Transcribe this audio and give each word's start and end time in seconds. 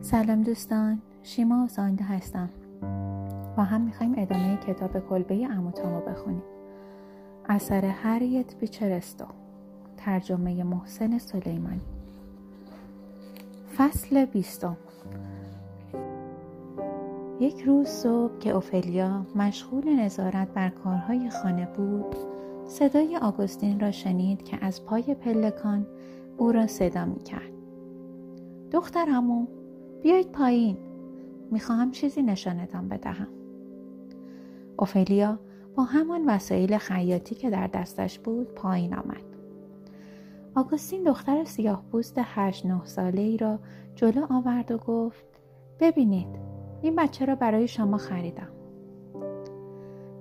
سلام 0.00 0.42
دوستان 0.42 0.98
شیما 1.22 1.64
آسانده 1.64 2.04
هستم. 2.04 2.48
با 3.56 3.62
هم 3.62 3.80
می‌خوایم 3.80 4.14
ادامه 4.16 4.56
کتاب 4.56 5.08
کلبه 5.08 5.46
اموتامو 5.46 6.00
بخونیم. 6.00 6.42
اثر 7.48 7.84
هریت 7.84 8.56
بیچرستو 8.56 9.24
ترجمه 9.96 10.64
محسن 10.64 11.18
سلیمانی. 11.18 11.80
فصل 13.76 14.24
بیستم. 14.24 14.76
یک 17.40 17.62
روز 17.62 17.88
صبح 17.88 18.38
که 18.38 18.50
اوفلیا 18.50 19.26
مشغول 19.34 20.00
نظارت 20.00 20.48
بر 20.48 20.68
کارهای 20.68 21.30
خانه 21.30 21.68
بود 21.76 22.35
صدای 22.66 23.16
آگوستین 23.16 23.80
را 23.80 23.90
شنید 23.90 24.42
که 24.42 24.64
از 24.64 24.84
پای 24.84 25.02
پلکان 25.02 25.86
او 26.36 26.52
را 26.52 26.66
صدا 26.66 27.04
می 27.04 27.20
کرد. 27.20 27.52
دخترمو 28.72 29.46
بیایید 30.02 30.32
پایین. 30.32 30.76
می‌خواهم 31.50 31.90
چیزی 31.90 32.22
نشانتان 32.22 32.88
بدهم. 32.88 33.28
اوفلیا 34.78 35.38
با 35.74 35.82
همان 35.82 36.24
وسایل 36.26 36.78
خیاطی 36.78 37.34
که 37.34 37.50
در 37.50 37.66
دستش 37.66 38.18
بود 38.18 38.54
پایین 38.54 38.94
آمد. 38.94 39.22
آگوستین 40.54 41.02
دختر 41.02 41.44
سیاه 41.44 41.84
پوست 41.92 42.14
هشت 42.18 42.66
نه 42.66 42.84
ساله 42.84 43.22
ای 43.22 43.36
را 43.36 43.58
جلو 43.94 44.26
آورد 44.30 44.70
و 44.70 44.78
گفت 44.78 45.26
ببینید 45.80 46.28
این 46.82 46.96
بچه 46.96 47.24
را 47.24 47.34
برای 47.34 47.68
شما 47.68 47.96
خریدم. 47.96 48.48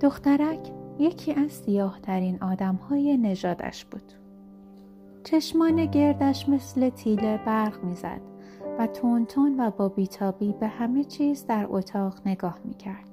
دخترک 0.02 0.72
یکی 0.99 1.34
از 1.34 1.52
سیاه 1.52 1.99
ترین 2.02 2.44
آدم 2.44 2.76
های 2.76 3.17
نژادش 3.17 3.86
بود 3.86 4.13
چشمان 5.23 5.86
گردش 5.86 6.49
مثل 6.49 6.89
تیله 6.89 7.39
برق 7.45 7.83
می‌زد 7.83 8.22
و 8.80 8.88
تون 8.88 9.25
تون 9.25 9.59
و 9.59 9.72
با 9.72 9.89
بیتابی 9.89 10.53
به 10.59 10.67
همه 10.67 11.03
چیز 11.03 11.45
در 11.47 11.67
اتاق 11.69 12.14
نگاه 12.25 12.58
می 12.66 12.73
کرد. 12.73 13.09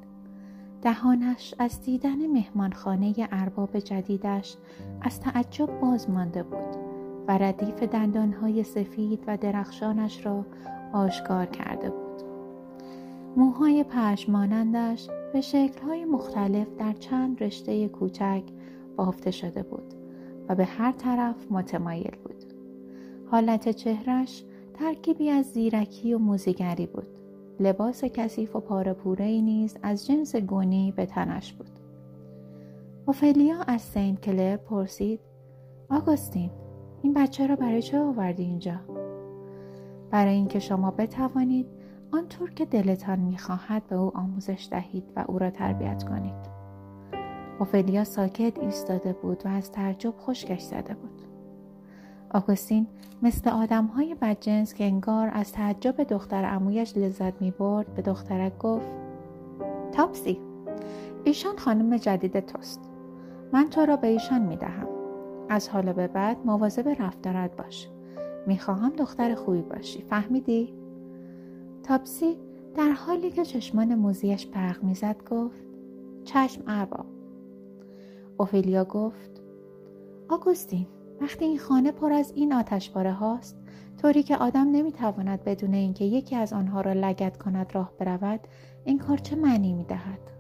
دهانش 0.83 1.55
از 1.59 1.83
دیدن 1.83 2.27
مهمانخانه 2.27 3.15
ارباب 3.33 3.79
جدیدش 3.79 4.57
از 5.01 5.21
تعجب 5.21 5.81
باز 5.81 6.11
مانده 6.11 6.43
بود 6.43 6.77
و 7.29 7.39
ردیف 7.39 7.83
دندانهای 7.83 8.65
سفید 8.65 9.25
و 9.27 9.37
درخشانش 9.37 10.27
را 10.27 10.45
آشکار 10.93 11.47
کرده 11.47 11.91
بود. 11.91 12.23
موهای 13.37 13.85
پشمانندش 13.85 15.09
به 15.33 15.41
شکلهای 15.41 16.05
مختلف 16.05 16.67
در 16.79 16.93
چند 16.93 17.43
رشته 17.43 17.89
کوچک 17.89 18.43
بافته 18.97 19.31
شده 19.31 19.63
بود 19.63 19.95
و 20.49 20.55
به 20.55 20.65
هر 20.65 20.93
طرف 20.93 21.53
متمایل 21.53 22.17
بود. 22.25 22.45
حالت 23.31 23.69
چهرش 23.69 24.45
ترکیبی 24.75 25.31
از 25.31 25.47
زیرکی 25.47 26.15
و 26.15 26.19
موزیگری 26.19 26.87
بود. 26.87 27.07
لباس 27.61 28.05
کثیف 28.05 28.57
و 28.57 28.61
پاره 28.61 29.25
ای 29.25 29.43
نیز 29.43 29.77
از 29.83 30.07
جنس 30.07 30.37
گونی 30.37 30.93
به 30.97 31.07
تنش 31.07 31.53
بود. 31.53 31.71
اوفلیا 33.07 33.63
از 33.67 33.83
سین 33.83 34.17
کلر 34.17 34.57
پرسید 34.57 35.21
آگوستین 35.91 36.51
این 37.03 37.15
بچه 37.15 37.47
را 37.47 37.57
برای 37.57 37.83
چه 37.83 37.99
آوردی 37.99 38.43
اینجا؟ 38.43 38.81
برای 40.11 40.35
اینکه 40.35 40.59
شما 40.59 40.91
بتوانید 40.91 41.67
آنطور 42.15 42.51
که 42.51 42.65
دلتان 42.65 43.19
می‌خواهد 43.19 43.87
به 43.87 43.97
او 43.97 44.17
آموزش 44.17 44.69
دهید 44.71 45.05
و 45.17 45.25
او 45.29 45.39
را 45.39 45.51
تربیت 45.51 46.05
کنید. 46.05 46.53
اوفلیا 47.59 48.05
ساکت 48.05 48.59
ایستاده 48.59 49.13
بود 49.13 49.43
و 49.45 49.49
از 49.49 49.73
تعجب 49.73 50.15
خشکش 50.19 50.61
زده 50.61 50.95
بود. 50.95 51.23
آگوستین 52.35 52.87
مثل 53.23 53.51
آدم 53.51 53.87
های 53.87 54.15
بدجنس 54.15 54.75
که 54.75 54.85
انگار 54.85 55.31
از 55.33 55.53
تعجب 55.53 56.03
دختر 56.03 56.45
امویش 56.45 56.97
لذت 56.97 57.43
می 57.43 57.51
برد 57.51 57.95
به 57.95 58.03
دخترک 58.03 58.59
گفت 58.59 58.91
تاپسی 59.93 60.41
ایشان 61.25 61.57
خانم 61.57 61.97
جدید 61.97 62.41
توست. 62.41 62.81
من 63.53 63.71
تو 63.71 63.81
را 63.87 63.97
به 63.97 64.07
ایشان 64.07 64.43
می 64.43 64.57
دهم 64.57 64.89
از 65.49 65.69
حالا 65.69 65.93
به 65.93 66.07
بعد 66.07 66.37
مواظب 66.45 66.89
رفتارت 66.89 67.57
باش. 67.57 67.89
می‌خواهم 68.47 68.91
دختر 68.91 69.35
خوبی 69.35 69.63
باشی. 69.63 70.03
فهمیدی؟ 70.03 70.82
تاپسی 71.83 72.37
در 72.75 72.91
حالی 72.91 73.31
که 73.31 73.45
چشمان 73.45 73.95
موزیش 73.95 74.47
برق 74.47 74.83
می‌زد 74.83 75.17
گفت 75.31 75.65
چشم 76.25 76.63
ارباب. 76.67 77.07
اوفیلیا 78.37 78.85
گفت 78.85 79.43
آگوستین 80.29 80.87
وقتی 81.21 81.45
این 81.45 81.59
خانه 81.59 81.93
پر 81.93 82.13
از 82.13 82.33
این 82.37 82.53
آتشپاره 82.53 83.13
هاست 83.13 83.57
طوری 84.03 84.23
که 84.23 84.37
آدم 84.37 84.71
نمی‌تواند 84.71 85.45
بدون 85.45 85.75
اینکه 85.75 86.05
یکی 86.05 86.37
از 86.37 86.53
آنها 86.53 86.81
را 86.81 86.93
لگت 86.93 87.37
کند 87.37 87.71
راه 87.75 87.93
برود 87.99 88.41
این 88.85 88.99
کار 88.99 89.19
چه 89.19 89.37
معنی 89.37 89.73
می‌دهد؟ 89.73 90.32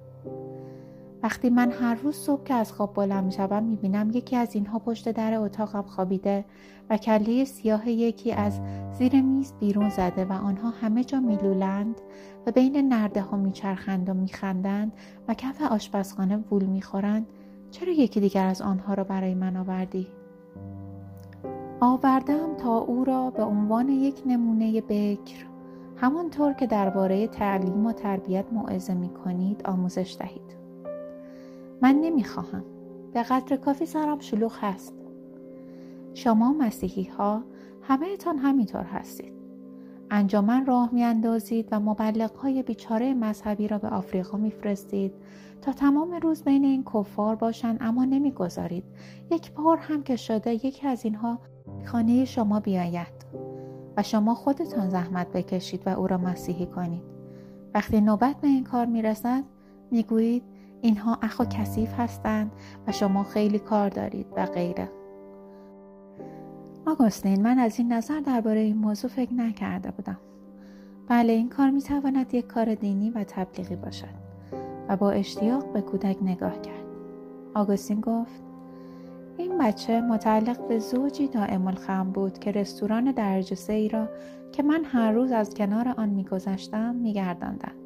وقتی 1.22 1.50
من 1.50 1.70
هر 1.70 1.94
روز 1.94 2.16
صبح 2.16 2.44
که 2.44 2.54
از 2.54 2.72
خواب 2.72 2.94
بلند 2.94 3.24
می‌شوم 3.24 3.62
می‌بینم 3.62 4.10
یکی 4.10 4.36
از 4.36 4.54
اینها 4.54 4.78
پشت 4.78 5.08
در 5.12 5.34
اتاقم 5.34 5.82
خوابیده 5.82 6.44
و 6.90 6.96
کله 6.96 7.44
سیاه 7.44 7.88
یکی 7.88 8.32
از 8.32 8.60
زیر 8.98 9.22
میز 9.22 9.52
بیرون 9.60 9.88
زده 9.88 10.24
و 10.24 10.32
آنها 10.32 10.70
همه 10.70 11.04
جا 11.04 11.20
میلولند 11.20 12.00
و 12.46 12.50
بین 12.50 12.88
نرده 12.88 13.20
ها 13.20 13.36
میچرخند 13.36 14.08
و 14.08 14.14
میخندند 14.14 14.92
و 15.28 15.34
کف 15.34 15.62
آشپزخانه 15.62 16.36
وول 16.36 16.64
می‌خورند. 16.64 17.26
چرا 17.70 17.92
یکی 17.92 18.20
دیگر 18.20 18.46
از 18.46 18.62
آنها 18.62 18.94
را 18.94 19.04
برای 19.04 19.34
من 19.34 19.56
آوردی؟ 19.56 20.06
آوردم 21.80 22.56
تا 22.58 22.78
او 22.78 23.04
را 23.04 23.30
به 23.30 23.42
عنوان 23.42 23.88
یک 23.88 24.22
نمونه 24.26 24.80
بکر. 24.80 25.46
همانطور 25.96 26.52
که 26.52 26.66
درباره 26.66 27.26
تعلیم 27.26 27.86
و 27.86 27.92
تربیت 27.92 28.44
موعظه 28.52 28.94
می 28.94 29.08
کنید 29.08 29.62
آموزش 29.66 30.16
دهید. 30.18 30.61
من 31.82 31.94
نمی‌خواهم. 31.94 32.64
به 33.12 33.22
قدر 33.22 33.56
کافی 33.56 33.86
سرم 33.86 34.18
شلوغ 34.18 34.52
هست. 34.60 34.94
شما 36.14 36.52
مسیحی 36.52 37.04
ها 37.04 37.42
همه 37.82 38.16
تان 38.16 38.38
همینطور 38.38 38.82
هستید. 38.82 39.32
انجامن 40.10 40.66
راه 40.66 40.90
میاندازید 40.92 41.68
و 41.72 41.80
مبلغ 41.80 42.36
های 42.36 42.62
بیچاره 42.62 43.14
مذهبی 43.14 43.68
را 43.68 43.78
به 43.78 43.88
آفریقا 43.88 44.38
میفرستید 44.38 45.12
تا 45.62 45.72
تمام 45.72 46.14
روز 46.14 46.42
بین 46.42 46.64
این 46.64 46.84
کفار 46.84 47.36
باشند 47.36 47.78
اما 47.80 48.04
نمی‌گذارید. 48.04 48.84
یک 49.30 49.52
بار 49.52 49.76
هم 49.76 50.02
که 50.02 50.16
شده 50.16 50.54
یکی 50.54 50.88
از 50.88 51.04
اینها 51.04 51.38
خانه 51.84 52.24
شما 52.24 52.60
بیاید 52.60 53.26
و 53.96 54.02
شما 54.02 54.34
خودتان 54.34 54.88
زحمت 54.88 55.32
بکشید 55.32 55.82
و 55.86 55.88
او 55.88 56.06
را 56.06 56.18
مسیحی 56.18 56.66
کنید. 56.66 57.02
وقتی 57.74 58.00
نوبت 58.00 58.36
به 58.36 58.48
این 58.48 58.64
کار 58.64 58.86
می‌رسد 58.86 59.44
می‌گویید 59.90 60.42
اینها 60.82 61.18
اخ 61.22 61.40
و 61.40 61.44
کثیف 61.44 61.94
هستند 62.00 62.52
و 62.86 62.92
شما 62.92 63.24
خیلی 63.24 63.58
کار 63.58 63.88
دارید 63.88 64.26
و 64.36 64.46
غیره. 64.46 64.90
آگوستین 66.86 67.42
من 67.42 67.58
از 67.58 67.78
این 67.78 67.92
نظر 67.92 68.20
درباره 68.20 68.60
این 68.60 68.76
موضوع 68.76 69.10
فکر 69.10 69.34
نکرده 69.34 69.90
بودم. 69.90 70.18
بله 71.08 71.32
این 71.32 71.48
کار 71.48 71.70
می‌تواند 71.70 72.34
یک 72.34 72.46
کار 72.46 72.74
دینی 72.74 73.10
و 73.10 73.24
تبلیغی 73.24 73.76
باشد 73.76 74.22
و 74.88 74.96
با 74.96 75.10
اشتیاق 75.10 75.72
به 75.72 75.80
کودک 75.80 76.16
نگاه 76.22 76.60
کرد. 76.60 76.84
آگوستین 77.54 78.00
گفت 78.00 78.42
این 79.36 79.58
بچه 79.58 80.00
متعلق 80.00 80.68
به 80.68 80.78
زوجی 80.78 81.28
دائم 81.28 81.66
الخم 81.66 82.12
بود 82.12 82.38
که 82.38 82.52
رستوران 82.52 83.12
درجه 83.12 83.56
سی 83.56 83.88
را 83.88 84.08
که 84.52 84.62
من 84.62 84.84
هر 84.84 85.12
روز 85.12 85.32
از 85.32 85.54
کنار 85.54 85.88
آن 85.88 86.08
میگذشتم 86.08 86.94
میگرداندند. 86.94 87.81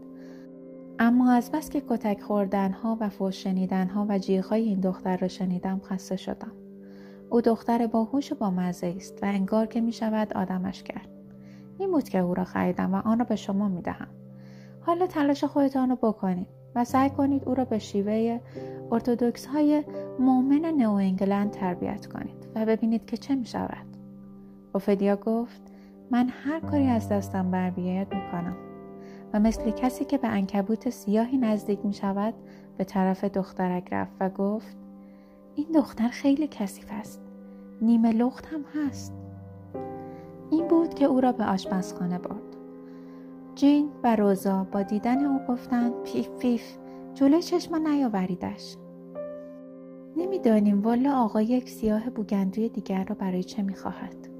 اما 0.98 1.32
از 1.32 1.50
بس 1.50 1.70
که 1.70 1.82
کتک 1.88 2.20
خوردنها 2.20 2.96
و 3.00 3.08
فوش 3.08 3.42
شنیدنها 3.42 4.06
و 4.08 4.18
جیغهای 4.18 4.62
این 4.62 4.80
دختر 4.80 5.16
را 5.16 5.28
شنیدم 5.28 5.80
خسته 5.84 6.16
شدم. 6.16 6.52
او 7.30 7.40
دختر 7.40 7.86
باهوش 7.86 8.32
و 8.32 8.34
با 8.34 8.50
مزه 8.50 8.94
است 8.96 9.22
و 9.22 9.26
انگار 9.26 9.66
که 9.66 9.80
می 9.80 9.92
شود 9.92 10.32
آدمش 10.32 10.82
کرد. 10.82 11.08
این 11.78 11.90
بود 11.90 12.08
که 12.08 12.18
او 12.18 12.34
را 12.34 12.44
خریدم 12.44 12.94
و 12.94 12.96
آن 13.04 13.18
را 13.18 13.24
به 13.24 13.36
شما 13.36 13.68
می 13.68 13.82
دهم 13.82 14.08
حالا 14.80 15.06
تلاش 15.06 15.44
خودتان 15.44 15.88
را 15.88 15.94
بکنید 15.96 16.48
و 16.74 16.84
سعی 16.84 17.10
کنید 17.10 17.48
او 17.48 17.54
را 17.54 17.64
به 17.64 17.78
شیوه 17.78 18.40
ارتودکس 18.92 19.46
های 19.46 19.84
مؤمن 20.18 20.64
نو 20.64 20.92
انگلند 20.92 21.50
تربیت 21.50 22.06
کنید 22.06 22.48
و 22.54 22.66
ببینید 22.66 23.06
که 23.06 23.16
چه 23.16 23.34
می 23.34 23.46
شود. 23.46 23.86
اوفدیا 24.74 25.16
گفت 25.16 25.62
من 26.10 26.28
هر 26.28 26.60
کاری 26.60 26.86
از 26.86 27.08
دستم 27.08 27.50
بر 27.50 27.70
بیاید 27.70 28.14
می 28.14 28.20
کنم 28.32 28.65
مثل 29.38 29.70
کسی 29.70 30.04
که 30.04 30.18
به 30.18 30.28
انکبوت 30.28 30.90
سیاهی 30.90 31.38
نزدیک 31.38 31.78
می 31.84 31.92
شود 31.92 32.34
به 32.78 32.84
طرف 32.84 33.24
دخترک 33.24 33.92
رفت 33.92 34.16
و 34.20 34.28
گفت 34.28 34.76
این 35.54 35.66
دختر 35.74 36.08
خیلی 36.08 36.46
کثیف 36.46 36.86
است. 36.90 37.20
نیمه 37.82 38.12
لخت 38.12 38.46
هم 38.46 38.64
هست. 38.74 39.12
این 40.50 40.68
بود 40.68 40.94
که 40.94 41.04
او 41.04 41.20
را 41.20 41.32
به 41.32 41.44
آشپزخانه 41.44 42.18
برد. 42.18 42.56
جین 43.54 43.88
و 44.04 44.16
روزا 44.16 44.66
با 44.72 44.82
دیدن 44.82 45.24
او 45.24 45.40
گفتند 45.48 45.92
پیف 46.04 46.28
پیف 46.28 46.76
جلوی 47.14 47.42
چشم 47.42 47.88
نیاوریدش 47.88 48.76
نمی‌دانیم 50.16 50.82
والا 50.82 51.24
آقا 51.24 51.40
یک 51.40 51.70
سیاه 51.70 52.10
بوگندوی 52.10 52.68
دیگر 52.68 53.04
را 53.04 53.14
برای 53.14 53.44
چه 53.44 53.62
می‌خواهد 53.62 54.35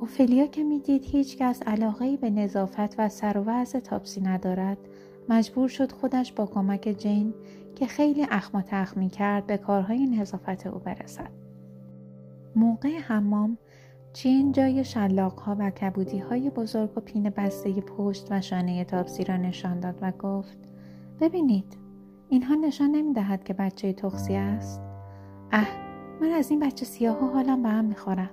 اوفلیا 0.00 0.46
که 0.46 0.64
می‌دید 0.64 1.04
هیچکس 1.04 1.62
علاقهای 1.62 2.16
به 2.16 2.30
نظافت 2.30 2.98
و 2.98 3.08
سر 3.08 3.38
و 3.46 3.64
تاپسی 3.64 4.20
ندارد 4.20 4.78
مجبور 5.28 5.68
شد 5.68 5.92
خودش 5.92 6.32
با 6.32 6.46
کمک 6.46 6.94
جین 6.98 7.34
که 7.74 7.86
خیلی 7.86 8.26
اخم 8.30 8.58
و 8.58 9.08
کرد 9.08 9.46
به 9.46 9.56
کارهای 9.56 10.06
نظافت 10.06 10.66
او 10.66 10.78
برسد. 10.78 11.30
موقع 12.56 12.98
حمام 12.98 13.58
چین 14.12 14.52
جای 14.52 14.84
شلاق 14.84 15.40
ها 15.40 15.56
و 15.58 15.70
کبودی 15.70 16.18
های 16.18 16.50
بزرگ 16.50 16.98
و 16.98 17.00
پین 17.00 17.30
بسته 17.30 17.72
پشت 17.72 18.26
و 18.30 18.40
شانه 18.40 18.84
تاپسی 18.84 19.24
را 19.24 19.36
نشان 19.36 19.80
داد 19.80 19.98
و 20.02 20.12
گفت 20.12 20.58
ببینید 21.20 21.76
اینها 22.28 22.54
نشان 22.54 22.90
نمی 22.90 23.12
دهد 23.12 23.44
که 23.44 23.54
بچه 23.54 23.92
تخصی 23.92 24.34
است 24.34 24.80
اه 25.52 25.68
من 26.20 26.30
از 26.30 26.50
این 26.50 26.60
بچه 26.60 26.84
سیاه 26.84 27.18
ها 27.18 27.28
حالم 27.28 27.62
به 27.62 27.68
هم 27.68 27.84
می 27.84 27.94
خورم. 27.94 28.30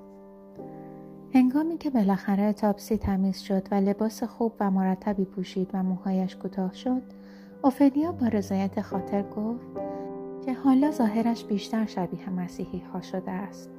هنگامی 1.36 1.78
که 1.78 1.90
بالاخره 1.90 2.54
تاپسی 2.54 2.98
تمیز 2.98 3.38
شد 3.38 3.68
و 3.72 3.76
لباس 3.76 4.24
خوب 4.24 4.54
و 4.60 4.72
مرتبی 4.72 5.26
پوشید 5.26 5.70
و 5.74 5.84
موهایش 5.84 6.36
کوتاه 6.36 6.74
شد 6.74 7.02
اوفلیا 7.64 8.12
با 8.12 8.28
رضایت 8.28 8.82
خاطر 8.82 9.22
گفت 9.22 9.66
که 10.46 10.54
حالا 10.54 10.92
ظاهرش 10.92 11.44
بیشتر 11.44 11.86
شبیه 11.86 12.30
مسیحی 12.30 12.80
ها 12.94 13.02
شده 13.02 13.32
است 13.32 13.70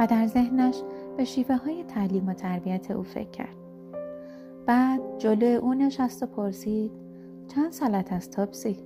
و 0.00 0.06
در 0.06 0.26
ذهنش 0.26 0.82
به 1.16 1.24
شیوه 1.24 1.56
های 1.56 1.84
تعلیم 1.84 2.28
و 2.28 2.34
تربیت 2.34 2.90
او 2.90 3.02
فکر 3.02 3.30
کرد. 3.30 3.56
بعد 4.66 5.00
جلوی 5.18 5.54
او 5.54 5.74
نشست 5.74 6.22
و 6.22 6.26
پرسید 6.26 6.90
چند 7.48 7.72
سالت 7.72 8.12
است 8.12 8.30
تاپسی؟ 8.30 8.78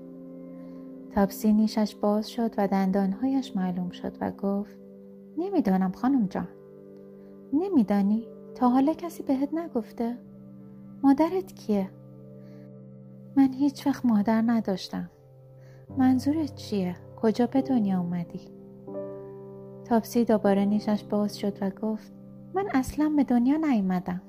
تاپسی 1.14 1.52
نیشش 1.52 1.94
باز 1.94 2.30
شد 2.30 2.54
و 2.58 2.68
دندانهایش 2.68 3.56
معلوم 3.56 3.90
شد 3.90 4.16
و 4.20 4.30
گفت 4.30 4.78
نمی‌دانم 5.38 5.92
خانم 5.92 6.26
جان. 6.26 6.48
نمیدانی؟ 7.52 8.28
تا 8.54 8.68
حالا 8.68 8.94
کسی 8.94 9.22
بهت 9.22 9.54
نگفته؟ 9.54 10.18
مادرت 11.02 11.52
کیه؟ 11.52 11.90
من 13.36 13.52
هیچ 13.52 13.86
وقت 13.86 14.06
مادر 14.06 14.42
نداشتم 14.46 15.10
منظورت 15.98 16.54
چیه؟ 16.54 16.96
کجا 17.22 17.46
به 17.46 17.62
دنیا 17.62 17.98
اومدی؟ 18.00 18.40
تاپسی 19.84 20.24
دوباره 20.24 20.64
نیشش 20.64 21.04
باز 21.04 21.38
شد 21.38 21.58
و 21.60 21.70
گفت 21.70 22.12
من 22.54 22.68
اصلا 22.74 23.12
به 23.16 23.24
دنیا 23.24 23.56
نیومدم 23.56 24.20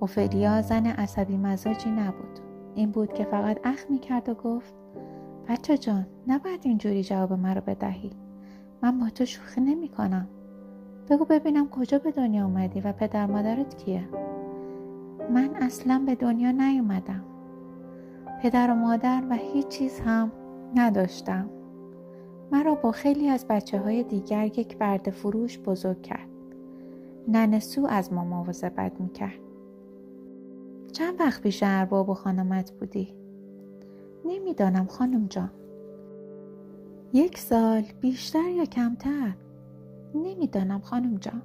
اوفلیا 0.00 0.62
زن 0.62 0.86
عصبی 0.86 1.36
مزاجی 1.36 1.90
نبود 1.90 2.38
این 2.74 2.90
بود 2.90 3.12
که 3.12 3.24
فقط 3.24 3.60
اخ 3.64 3.84
می 3.90 3.98
کرد 3.98 4.28
و 4.28 4.34
گفت 4.34 4.74
بچه 5.48 5.78
جان 5.78 6.06
نباید 6.26 6.60
اینجوری 6.62 7.04
جواب 7.04 7.32
مرا 7.32 7.60
بدهی 7.60 8.10
من 8.82 8.98
با 8.98 9.10
تو 9.10 9.24
شوخی 9.24 9.60
نمی 9.60 9.88
کنم 9.88 10.28
بگو 11.10 11.24
ببینم 11.24 11.68
کجا 11.68 11.98
به 11.98 12.10
دنیا 12.10 12.44
اومدی 12.44 12.80
و 12.80 12.92
پدر 12.92 13.26
مادرت 13.26 13.76
کیه؟ 13.76 14.08
من 15.30 15.50
اصلا 15.60 16.02
به 16.06 16.14
دنیا 16.14 16.50
نیومدم. 16.50 17.24
پدر 18.42 18.70
و 18.70 18.74
مادر 18.74 19.22
و 19.30 19.34
هیچ 19.34 19.68
چیز 19.68 20.00
هم 20.00 20.32
نداشتم. 20.74 21.50
مرا 22.52 22.74
با 22.74 22.92
خیلی 22.92 23.28
از 23.28 23.46
بچه 23.48 23.78
های 23.78 24.02
دیگر 24.02 24.46
یک 24.46 24.78
برد 24.78 25.10
فروش 25.10 25.58
بزرگ 25.58 26.02
کرد. 26.02 26.28
ننسو 27.28 27.86
از 27.86 28.12
ما 28.12 28.24
مواظبت 28.24 29.00
می‌کرد. 29.00 29.40
چند 30.92 31.20
وقت 31.20 31.42
پیش 31.42 31.62
ارباب 31.66 32.08
و 32.08 32.14
خانمت 32.14 32.72
بودی؟ 32.72 33.14
نمی‌دانم 34.24 34.86
خانم 34.86 35.26
جان. 35.26 35.50
یک 37.12 37.38
سال 37.38 37.82
بیشتر 38.00 38.48
یا 38.48 38.64
کمتر؟ 38.64 39.32
نمی‌دانم 40.14 40.80
خانم 40.80 41.16
جان. 41.16 41.42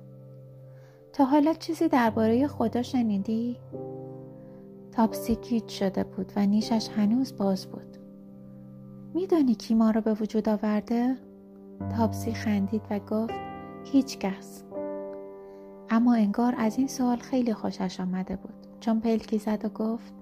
تا 1.13 1.25
حالا 1.25 1.54
چیزی 1.54 1.88
درباره 1.88 2.48
خدا 2.48 2.81
شنیدی؟ 2.81 3.57
تاپسی 4.92 5.36
گیج 5.36 5.68
شده 5.68 6.04
بود 6.04 6.31
و 6.36 6.45
نیشش 6.45 6.89
هنوز 6.89 7.38
باز 7.38 7.66
بود. 7.66 7.98
میدانی 9.13 9.56
کی 9.56 9.75
ما 9.75 9.92
رو 9.92 10.01
به 10.01 10.13
وجود 10.13 10.50
آورده؟ 10.50 11.16
تاپسی 11.98 12.33
خندید 12.33 12.81
و 12.89 13.00
گفت 13.00 13.33
هیچ 13.83 14.18
کس. 14.19 14.63
اما 15.89 16.13
انگار 16.15 16.56
از 16.57 16.77
این 16.77 16.88
سوال 16.88 17.18
خیلی 17.18 17.54
خوشش 17.54 18.00
آمده 18.00 18.36
بود. 18.36 18.54
چون 18.80 19.00
پلکی 19.00 19.38
زد 19.38 19.65
و 19.65 19.69
گفت 19.69 20.13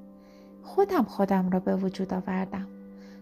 خودم 0.64 1.04
خودم 1.04 1.50
را 1.50 1.60
به 1.60 1.76
وجود 1.76 2.14
آوردم. 2.14 2.68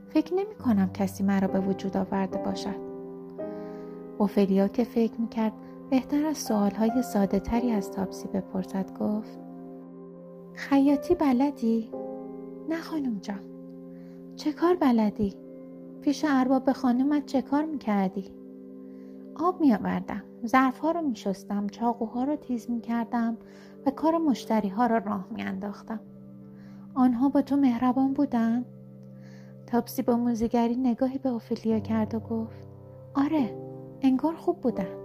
فکر 0.10 0.34
نمی 0.34 0.56
کنم 0.56 0.90
کسی 0.94 1.24
مرا 1.24 1.48
به 1.48 1.60
وجود 1.60 1.98
آورده 1.98 2.38
باشد. 2.38 2.85
اوفلیا 4.18 4.68
که 4.68 4.84
فکر 4.84 5.22
می 5.22 5.28
کرد 5.28 5.54
بهتر 5.90 6.26
از 6.26 6.38
سوالهای 6.38 7.02
ساده 7.02 7.40
تری 7.40 7.72
از 7.72 7.92
تاپسی 7.92 8.28
بپرسد 8.28 8.98
گفت 9.00 9.40
خیاطی 10.54 11.16
بلدی؟ 11.16 11.92
نه 12.70 12.82
خانم 12.82 13.20
جان 13.20 13.40
چه 14.36 14.54
کار 14.54 14.76
بلدی؟ 14.76 15.36
پیش 16.02 16.26
ارباب 16.28 16.72
خانمت 16.72 17.26
چه 17.26 17.42
کار 17.42 17.66
می‌کردی؟ 17.66 18.32
آب 19.36 19.62
می 19.62 19.74
آوردم 19.74 20.24
ظرف 20.46 20.80
ها 20.80 20.92
رو 20.92 21.02
می 21.02 21.16
شستم 21.16 21.68
چاقوها 21.68 22.24
رو 22.24 22.36
تیز 22.36 22.70
می 22.70 22.82
کردم 22.82 23.38
و 23.86 23.92
کار 23.92 24.18
مشتری 24.18 24.70
ها 24.70 24.86
را 24.86 24.98
راه 24.98 25.28
می 25.32 25.42
انداختم 25.42 26.00
آنها 26.96 27.30
با 27.30 27.42
تو 27.42 27.56
مهربان 27.56 28.14
بودن؟ 28.14 28.66
تاپسی 29.68 30.02
با 30.02 30.18
موزیگری 30.18 30.76
نگاهی 30.76 31.18
به 31.18 31.30
اوفلیا 31.30 31.80
کرد 31.80 32.16
و 32.16 32.20
گفت 32.20 32.68
آره 33.16 33.65
انگار 34.06 34.36
خوب 34.36 34.62
بودن. 34.62 34.96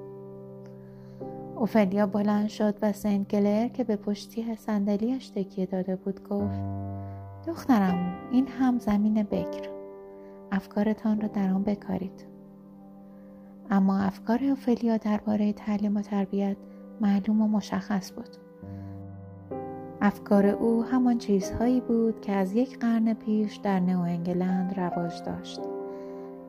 اوفلیا 1.57 2.07
بلند 2.07 2.49
شد 2.49 2.75
و 2.83 2.93
سنت 2.93 3.29
گلر 3.29 3.69
که 3.69 3.85
به 3.85 3.97
پشتی 3.97 4.55
صندلیاش 4.55 5.29
تکیه 5.29 5.67
داده 5.67 5.97
بود 5.97 6.29
گفت 6.29 6.61
دخترم 7.47 8.17
این 8.31 8.49
هم 8.49 8.79
زمین 8.79 9.23
بکر. 9.23 9.69
افکارتان 10.53 11.21
را 11.21 11.29
در 11.29 11.51
آن 11.51 11.63
بکارید. 11.63 12.27
اما 13.71 13.99
افکار 13.99 14.45
اوفلیا 14.45 14.97
درباره 14.97 15.53
تعلیم 15.53 15.97
و 15.97 16.03
تربیت 16.03 16.57
معلوم 17.01 17.43
و 17.43 17.49
مشخص 17.49 18.13
بود. 18.13 18.37
افکار 20.01 20.47
او 20.47 20.85
همان 20.85 21.19
چیزهایی 21.19 21.81
بود 21.81 22.21
که 22.21 22.33
از 22.33 22.53
یک 22.53 22.79
قرن 22.79 23.15
پیش 23.15 23.57
در 23.57 23.81
نو 23.81 24.01
انگلند 24.01 24.81
رواج 24.81 25.23
داشت. 25.23 25.61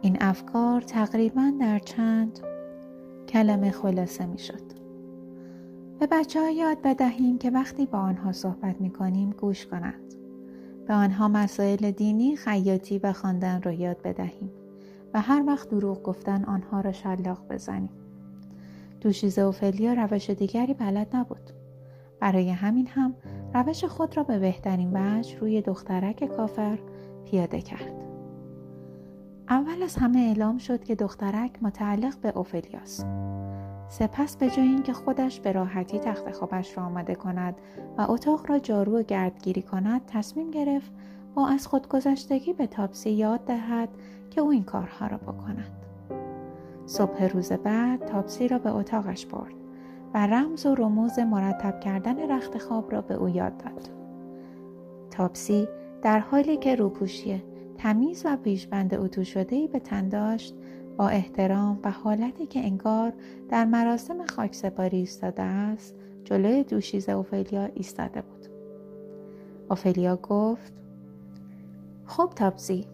این 0.02 0.18
افکار 0.22 0.82
تقریبا 0.82 1.54
در 1.60 1.80
چند 1.80 2.40
کلمه 3.28 3.72
خلاصه 3.72 4.26
می 4.26 4.40
شد 4.40 4.82
به 6.02 6.08
بچه 6.08 6.42
ها 6.42 6.50
یاد 6.50 6.82
بدهیم 6.82 7.38
که 7.38 7.50
وقتی 7.50 7.86
با 7.86 8.00
آنها 8.00 8.32
صحبت 8.32 8.82
می 8.82 8.90
کنیم 8.90 9.30
گوش 9.30 9.66
کنند. 9.66 10.14
به 10.88 10.94
آنها 10.94 11.28
مسائل 11.28 11.92
دینی، 11.92 12.36
خیاطی 12.36 12.98
و 12.98 13.14
خواندن 13.14 13.62
را 13.62 13.72
یاد 13.72 14.02
بدهیم 14.02 14.52
و 15.14 15.22
هر 15.22 15.44
وقت 15.48 15.70
دروغ 15.70 16.04
گفتن 16.04 16.44
آنها 16.44 16.82
را 16.82 16.92
شلاق 16.92 17.48
بزنیم. 17.50 17.90
دوشیزه 19.02 19.44
و 19.44 19.52
فلیا 19.52 19.94
روش 19.94 20.30
دیگری 20.30 20.74
بلد 20.74 21.16
نبود. 21.16 21.52
برای 22.20 22.50
همین 22.50 22.88
هم 22.88 23.14
روش 23.54 23.86
خود 23.86 24.18
را 24.18 24.24
به 24.24 24.40
بهترین 24.40 24.92
وجه 24.94 25.40
روی 25.40 25.62
دخترک 25.62 26.24
کافر 26.24 26.80
پیاده 27.26 27.62
کرد. 27.62 28.11
اول 29.52 29.84
از 29.84 29.96
همه 29.96 30.20
اعلام 30.20 30.58
شد 30.58 30.84
که 30.84 30.96
دخترک 30.96 31.64
متعلق 31.64 32.18
به 32.18 32.34
اوفلیاست. 32.36 33.06
سپس 33.90 34.38
به 34.38 34.50
جای 34.50 34.68
اینکه 34.68 34.94
خودش 34.94 35.40
به 35.40 35.52
راحتی 35.52 36.00
تخت 36.00 36.32
خوابش 36.32 36.78
را 36.78 36.84
آماده 36.84 37.16
کند 37.16 37.56
و 37.98 38.06
اتاق 38.10 38.50
را 38.50 38.60
جارو 38.60 39.00
و 39.00 39.04
گردگیری 39.04 39.62
کند 39.62 40.02
تصمیم 40.08 40.52
گرفت 40.52 40.92
با 41.36 41.48
از 41.48 41.68
خودگذشتگی 41.68 42.54
به 42.54 42.68
تاپسی 42.68 43.10
یاد 43.10 43.46
دهد 43.46 43.90
که 44.30 44.42
او 44.42 44.52
این 44.52 44.64
کارها 44.64 45.08
را 45.08 45.18
بکند 45.18 45.86
صبح 46.86 47.24
روز 47.24 47.52
بعد 47.52 48.06
تاپسی 48.06 48.48
را 48.48 48.60
به 48.60 48.72
اتاقش 48.76 49.26
برد 49.26 49.54
و 50.14 50.28
رمز 50.28 50.66
و 50.66 50.76
رموز 50.76 51.20
مرتب 51.20 51.80
کردن 51.80 52.32
رخت 52.32 52.58
خواب 52.58 52.92
را 52.92 53.02
به 53.02 53.14
او 53.14 53.30
یاد 53.30 53.58
داد 53.58 53.90
تاپسی 55.12 55.68
در 56.02 56.20
حالی 56.20 56.58
که 56.58 56.76
روپوشی 56.76 57.44
تمیز 57.82 58.26
و 58.26 58.38
پیشبند 58.38 58.94
اتو 58.94 59.24
شده 59.24 59.68
به 59.68 59.80
تن 59.80 60.10
داشت 60.10 60.56
با 60.98 61.08
احترام 61.08 61.80
و 61.84 61.92
حالتی 61.92 62.46
که 62.46 62.60
انگار 62.60 63.14
در 63.50 63.66
مراسم 63.66 64.26
خاکسپاری 64.26 64.98
ایستاده 64.98 65.42
است 65.42 65.96
جلوی 66.24 66.64
دوشیزه 66.64 67.12
اوفلیا 67.12 67.66
ایستاده 67.66 68.22
بود. 68.22 68.48
اوفلیا 69.70 70.16
گفت 70.16 70.74
خب 72.06 72.32
تابزی 72.36 72.86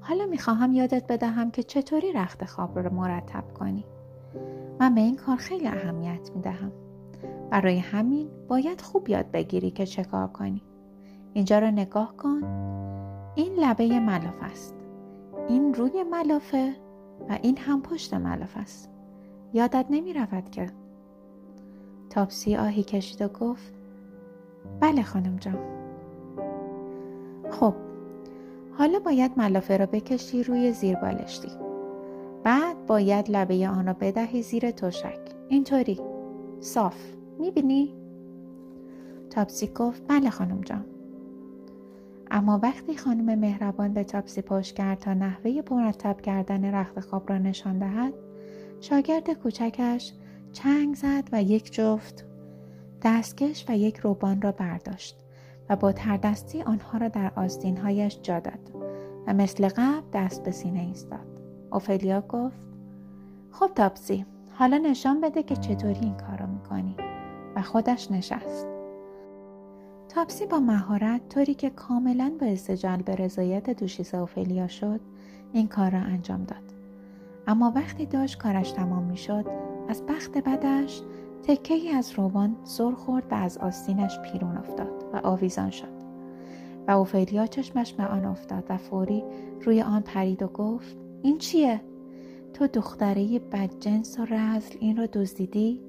حالا 0.00 0.26
می‌خواهم 0.26 0.72
یادت 0.72 1.06
بدهم 1.06 1.50
که 1.50 1.62
چطوری 1.62 2.12
رخت 2.12 2.44
خواب 2.44 2.78
را 2.78 2.90
مرتب 2.90 3.44
کنی. 3.54 3.84
من 4.80 4.94
به 4.94 5.00
این 5.00 5.16
کار 5.16 5.36
خیلی 5.36 5.66
اهمیت 5.66 6.30
می‌دهم. 6.34 6.72
برای 7.50 7.78
همین 7.78 8.28
باید 8.48 8.80
خوب 8.80 9.08
یاد 9.08 9.30
بگیری 9.30 9.70
که 9.70 9.86
چه 9.86 10.04
کار 10.04 10.26
کنی. 10.28 10.62
اینجا 11.34 11.58
را 11.58 11.70
نگاه 11.70 12.16
کن. 12.16 12.42
این 13.36 13.54
لبه 13.54 14.00
ملاف 14.00 14.42
است. 14.42 14.74
این 15.48 15.74
روی 15.74 16.02
ملافه 16.02 16.72
و 17.28 17.38
این 17.42 17.58
هم 17.58 17.82
پشت 17.82 18.14
ملف 18.14 18.56
است. 18.56 18.90
یادت 19.52 19.86
نمی 19.90 20.12
رود 20.12 20.50
که؟ 20.50 20.70
تاپسی 22.10 22.56
آهی 22.56 22.82
کشید 22.82 23.22
و 23.22 23.28
گفت 23.28 23.74
بله 24.80 25.02
خانم 25.02 25.36
جان. 25.36 25.58
خب 27.50 27.74
حالا 28.78 28.98
باید 28.98 29.32
ملافه 29.36 29.76
را 29.76 29.86
بکشی 29.86 30.42
روی 30.42 30.72
زیر 30.72 30.96
بالشتی. 30.96 31.50
بعد 32.42 32.86
باید 32.86 33.30
لبه 33.30 33.68
آن 33.68 33.86
را 33.86 33.92
بدهی 33.92 34.42
زیر 34.42 34.70
تشک. 34.70 35.20
اینطوری. 35.48 36.00
صاف. 36.60 36.96
می‌بینی؟ 37.38 37.94
تاپسی 39.30 39.66
گفت 39.66 40.02
بله 40.08 40.30
خانم 40.30 40.60
جان. 40.60 40.84
اما 42.30 42.60
وقتی 42.62 42.96
خانم 42.96 43.38
مهربان 43.38 43.94
به 43.94 44.04
تاپسی 44.04 44.42
پشت 44.42 44.74
کرد 44.74 44.98
تا 44.98 45.14
نحوه 45.14 45.60
مرتب 45.70 46.20
کردن 46.20 46.74
رخت 46.74 47.00
خواب 47.00 47.30
را 47.30 47.38
نشان 47.38 47.78
دهد 47.78 48.12
شاگرد 48.80 49.30
کوچکش 49.30 50.12
چنگ 50.52 50.94
زد 50.94 51.28
و 51.32 51.42
یک 51.42 51.72
جفت 51.72 52.24
دستکش 53.02 53.64
و 53.68 53.76
یک 53.76 53.96
روبان 53.96 54.42
را 54.42 54.52
برداشت 54.52 55.16
و 55.68 55.76
با 55.76 55.92
تردستی 55.92 56.62
آنها 56.62 56.98
را 56.98 57.08
در 57.08 57.32
آستینهایش 57.36 58.18
جا 58.22 58.40
داد 58.40 58.70
و 59.26 59.34
مثل 59.34 59.68
قبل 59.68 60.06
دست 60.12 60.42
به 60.42 60.50
سینه 60.50 60.80
ایستاد. 60.80 61.26
اوفلیا 61.72 62.20
گفت 62.20 62.56
خب 63.50 63.70
تاپسی 63.74 64.26
حالا 64.52 64.76
نشان 64.76 65.20
بده 65.20 65.42
که 65.42 65.56
چطوری 65.56 66.00
این 66.00 66.16
کار 66.16 66.38
را 66.38 66.46
می‌کنی. 66.46 66.96
و 67.56 67.62
خودش 67.62 68.10
نشست. 68.10 68.75
تاپسی 70.16 70.46
با 70.46 70.60
مهارت 70.60 71.28
طوری 71.28 71.54
که 71.54 71.70
کاملا 71.70 72.32
به 72.40 72.58
به 73.04 73.14
رضایت 73.14 73.70
دوشیز 73.70 74.14
اوفلیا 74.14 74.68
شد 74.68 75.00
این 75.52 75.68
کار 75.68 75.90
را 75.90 75.98
انجام 75.98 76.44
داد 76.44 76.62
اما 77.46 77.72
وقتی 77.74 78.06
داشت 78.06 78.38
کارش 78.38 78.70
تمام 78.70 79.02
می‌شد 79.02 79.44
از 79.88 80.02
بخت 80.06 80.38
بدش 80.38 81.02
تکه 81.42 81.74
ای 81.74 81.88
از 81.90 82.12
روبان 82.12 82.56
سر 82.64 82.92
خورد 82.92 83.24
و 83.30 83.34
از 83.34 83.58
آستینش 83.58 84.18
پیرون 84.20 84.56
افتاد 84.56 85.04
و 85.12 85.20
آویزان 85.26 85.70
شد 85.70 85.96
و 86.88 86.90
اوفلیا 86.90 87.46
چشمش 87.46 87.92
به 87.92 88.06
آن 88.06 88.24
افتاد 88.24 88.64
و 88.68 88.76
فوری 88.76 89.24
روی 89.62 89.82
آن 89.82 90.00
پرید 90.00 90.42
و 90.42 90.46
گفت 90.46 90.96
این 91.22 91.38
چیه؟ 91.38 91.80
تو 92.54 92.66
دختره 92.66 93.38
بدجنس 93.38 94.18
و 94.18 94.24
رزل 94.24 94.74
این 94.80 94.96
را 94.96 95.06
دزدیدی؟ 95.06 95.85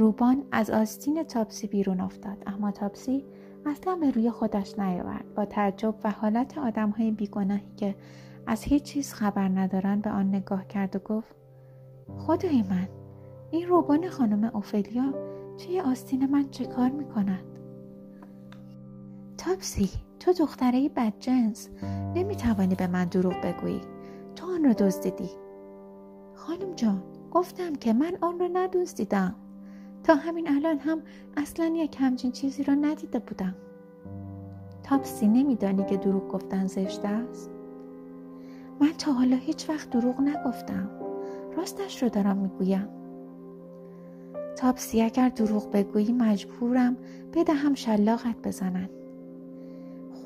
روبان 0.00 0.42
از 0.52 0.70
آستین 0.70 1.22
تاپسی 1.22 1.66
بیرون 1.66 2.00
افتاد 2.00 2.42
اما 2.46 2.70
تاپسی 2.70 3.24
اصلا 3.66 3.94
به 3.96 4.10
روی 4.10 4.30
خودش 4.30 4.78
نیاورد. 4.78 5.34
با 5.34 5.44
تعجب 5.44 5.94
و 6.04 6.10
حالت 6.10 6.58
آدم 6.58 6.90
های 6.90 7.10
بیگناهی 7.10 7.72
که 7.76 7.94
از 8.46 8.62
هیچ 8.62 8.82
چیز 8.82 9.12
خبر 9.12 9.48
ندارن 9.48 10.00
به 10.00 10.10
آن 10.10 10.28
نگاه 10.28 10.66
کرد 10.66 10.96
و 10.96 10.98
گفت 10.98 11.34
خدای 12.18 12.62
من 12.62 12.88
این 13.50 13.68
روبان 13.68 14.08
خانم 14.08 14.44
اوفلیا 14.54 15.14
توی 15.58 15.80
آستین 15.80 16.26
من 16.26 16.50
چه 16.50 16.64
کار 16.64 16.90
می‌کند؟ 16.90 17.44
تاپسی 19.38 19.90
تو 20.20 20.32
دختره 20.32 20.88
بدجنس 20.88 21.68
نمی‌توانی 22.14 22.74
به 22.74 22.86
من 22.86 23.04
دروغ 23.04 23.34
بگویی. 23.44 23.80
تو 24.36 24.46
آن 24.54 24.64
را 24.64 24.72
دزدیدی. 24.72 25.30
خانم 26.34 26.74
جان 26.76 27.02
گفتم 27.30 27.72
که 27.72 27.92
من 27.92 28.12
آن 28.20 28.38
را 28.38 28.48
ندزدیدم. 28.52 29.34
تا 30.04 30.14
همین 30.14 30.48
الان 30.48 30.78
هم 30.78 31.02
اصلا 31.36 31.66
یک 31.66 31.96
همچین 32.00 32.32
چیزی 32.32 32.62
را 32.62 32.74
ندیده 32.74 33.18
بودم. 33.18 33.54
تاپسی 34.82 35.28
نمیدانی 35.28 35.84
که 35.84 35.96
دروغ 35.96 36.28
گفتن 36.28 36.66
زشته 36.66 37.08
است؟ 37.08 37.50
من 38.80 38.92
تا 38.98 39.12
حالا 39.12 39.36
هیچ 39.36 39.68
وقت 39.68 39.90
دروغ 39.90 40.20
نگفتم. 40.20 40.90
راستش 41.56 42.02
رو 42.02 42.08
دارم 42.08 42.36
می‌گویم. 42.36 42.88
تاپسی 44.56 45.02
اگر 45.02 45.28
دروغ 45.28 45.70
بگویی 45.70 46.12
مجبورم 46.12 46.96
بدهم 47.34 47.74
شلاقت 47.74 48.36
بزنن. 48.44 48.88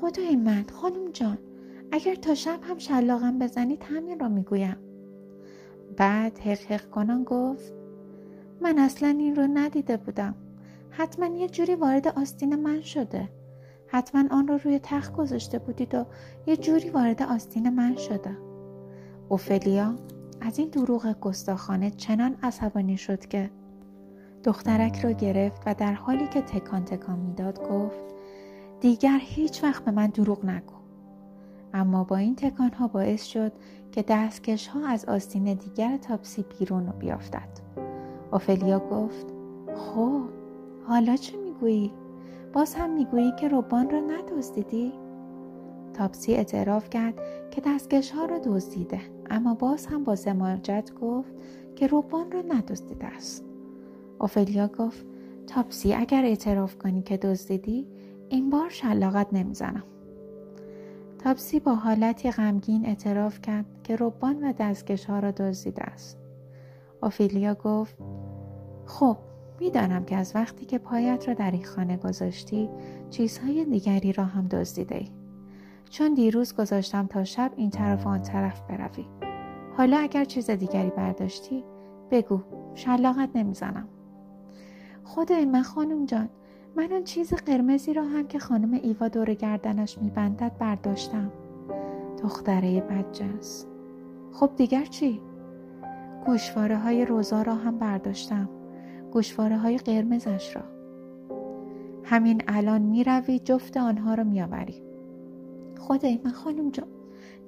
خدای 0.01 0.35
من 0.35 0.65
خانم 0.73 1.11
جان 1.13 1.37
اگر 1.91 2.15
تا 2.15 2.35
شب 2.35 2.59
هم 2.63 2.77
شلاقم 2.77 3.39
بزنید 3.39 3.83
همین 3.83 4.19
را 4.19 4.29
می‌گویم. 4.29 4.77
بعد 5.97 6.37
حق 6.39 6.71
حق 6.71 6.89
کنان 6.89 7.23
گفت 7.23 7.73
من 8.61 8.79
اصلا 8.79 9.07
این 9.07 9.35
رو 9.35 9.47
ندیده 9.53 9.97
بودم. 9.97 10.35
حتما 10.89 11.25
یه 11.25 11.47
جوری 11.47 11.75
وارد 11.75 12.07
آستین 12.07 12.55
من 12.55 12.81
شده. 12.81 13.29
حتما 13.87 14.23
آن 14.31 14.47
رو 14.47 14.59
روی 14.63 14.79
تخت 14.83 15.13
گذاشته 15.15 15.59
بودید 15.59 15.95
و 15.95 16.05
یه 16.47 16.57
جوری 16.57 16.89
وارد 16.89 17.23
آستین 17.23 17.69
من 17.69 17.95
شده. 17.95 18.37
اوفلیا 19.29 19.95
از 20.41 20.59
این 20.59 20.69
دروغ 20.69 21.19
گستاخانه 21.19 21.89
چنان 21.89 22.35
عصبانی 22.43 22.97
شد 22.97 23.25
که 23.25 23.49
دخترک 24.43 24.99
را 24.99 25.11
گرفت 25.11 25.61
و 25.65 25.73
در 25.73 25.93
حالی 25.93 26.27
که 26.27 26.41
تکان 26.41 26.85
تکان 26.85 27.19
می‌داد 27.19 27.69
گفت 27.69 28.03
دیگر 28.81 29.19
هیچ 29.21 29.63
وقت 29.63 29.85
به 29.85 29.91
من 29.91 30.07
دروغ 30.07 30.45
نگو. 30.45 30.73
اما 31.73 32.03
با 32.03 32.17
این 32.17 32.35
تکان 32.35 32.71
ها 32.71 32.87
باعث 32.87 33.23
شد 33.23 33.51
که 33.91 34.03
دستکش 34.07 34.67
ها 34.67 34.87
از 34.87 35.05
آستین 35.05 35.53
دیگر 35.53 35.97
تاپسی 35.97 36.45
بیرون 36.59 36.85
رو 36.85 36.93
بیافتد. 36.93 37.49
اوفلیا 38.35 38.79
گفت 38.79 39.25
خب 39.75 40.21
حالا 40.87 41.15
چه 41.15 41.37
می‌گویی؟ 41.37 41.91
باز 42.53 42.75
هم 42.75 42.89
می‌گویی 42.89 43.31
که 43.39 43.47
روبان 43.47 43.89
را 43.89 43.99
ندزدیدی؟ 43.99 44.93
تاپسی 45.93 46.33
اعتراف 46.33 46.89
کرد 46.89 47.21
که 47.51 47.61
دستکش 47.65 48.11
ها 48.11 48.25
را 48.25 48.39
دزدیده 48.39 49.01
اما 49.29 49.53
باز 49.53 49.85
هم 49.85 50.03
با 50.03 50.15
زماجت 50.15 50.91
گفت 51.01 51.33
که 51.75 51.87
روبان 51.87 52.31
را 52.31 52.41
ندزدیده 52.41 53.05
است 53.05 53.45
اوفلیا 54.19 54.67
گفت 54.67 55.05
تاپسی 55.47 55.93
اگر 55.93 56.25
اعتراف 56.25 56.77
کنی 56.77 57.01
که 57.01 57.17
دزدیدی 57.17 57.87
این 58.29 58.49
بار 58.49 58.69
شلاقت 58.69 59.27
نمی‌زنم 59.33 59.83
تاپسی 61.19 61.59
با 61.59 61.75
حالتی 61.75 62.31
غمگین 62.31 62.85
اعتراف 62.85 63.41
کرد 63.41 63.65
که 63.83 63.95
ربان 63.99 64.43
و 64.43 64.53
دستکش 64.59 65.05
ها 65.05 65.19
را 65.19 65.31
دزدیده 65.31 65.83
است 65.83 66.17
اوفیلیا 67.03 67.53
گفت 67.53 67.95
خب 68.85 69.17
می‌دانم 69.59 70.05
که 70.05 70.15
از 70.15 70.31
وقتی 70.35 70.65
که 70.65 70.77
پایت 70.77 71.27
را 71.27 71.33
در 71.33 71.51
این 71.51 71.65
خانه 71.65 71.97
گذاشتی 71.97 72.69
چیزهای 73.09 73.65
دیگری 73.65 74.13
را 74.13 74.23
هم 74.23 74.47
دزدیده 74.47 74.95
ای. 74.95 75.07
چون 75.89 76.13
دیروز 76.13 76.55
گذاشتم 76.55 77.07
تا 77.07 77.23
شب 77.23 77.51
این 77.55 77.69
طرف 77.69 78.05
و 78.05 78.09
آن 78.09 78.21
طرف 78.21 78.61
بروی. 78.61 79.05
حالا 79.77 79.97
اگر 79.97 80.25
چیز 80.25 80.49
دیگری 80.49 80.89
برداشتی 80.89 81.63
بگو 82.11 82.39
شلاقت 82.75 83.29
نمی‌زنم. 83.35 83.87
خدای 85.03 85.45
من 85.45 85.61
خانم 85.61 86.05
جان 86.05 86.29
من 86.75 86.91
اون 86.91 87.03
چیز 87.03 87.33
قرمزی 87.33 87.93
را 87.93 88.03
هم 88.03 88.27
که 88.27 88.39
خانم 88.39 88.73
ایوا 88.73 89.07
دور 89.07 89.33
گردنش 89.33 89.97
میبندد 89.97 90.51
برداشتم. 90.59 91.31
دختره 92.23 92.81
بدجنس. 92.81 93.65
خب 94.31 94.49
دیگر 94.55 94.85
چی؟ 94.85 95.21
گوشواره 96.25 96.77
های 96.77 97.05
روزا 97.05 97.41
را 97.41 97.55
هم 97.55 97.79
برداشتم. 97.79 98.49
گوشواره 99.15 99.57
های 99.57 99.77
قرمزش 99.77 100.55
را. 100.55 100.61
همین 102.03 102.41
الان 102.47 102.81
می‌روی 102.81 103.39
جفت 103.39 103.77
آنها 103.77 104.13
را 104.13 104.23
میآوری. 104.23 104.83
خدای 105.79 106.19
من 106.23 106.31
خانم 106.31 106.71
جان 106.71 106.87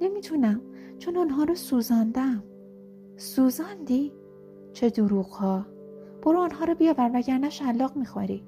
نمی‌تونم 0.02 0.62
چون 1.00 1.18
آنها 1.18 1.44
رو 1.44 1.56
سوزاندم. 1.56 2.44
سوزاندی؟ 3.18 4.14
چه 4.74 4.90
دروغ 4.90 5.26
ها 5.26 5.66
برو 6.24 6.40
آنها 6.40 6.66
رو 6.66 6.76
بیاور 6.76 7.12
وگرنه 7.14 7.50
شلاق 7.50 7.96
می‌خوری. 7.96 8.44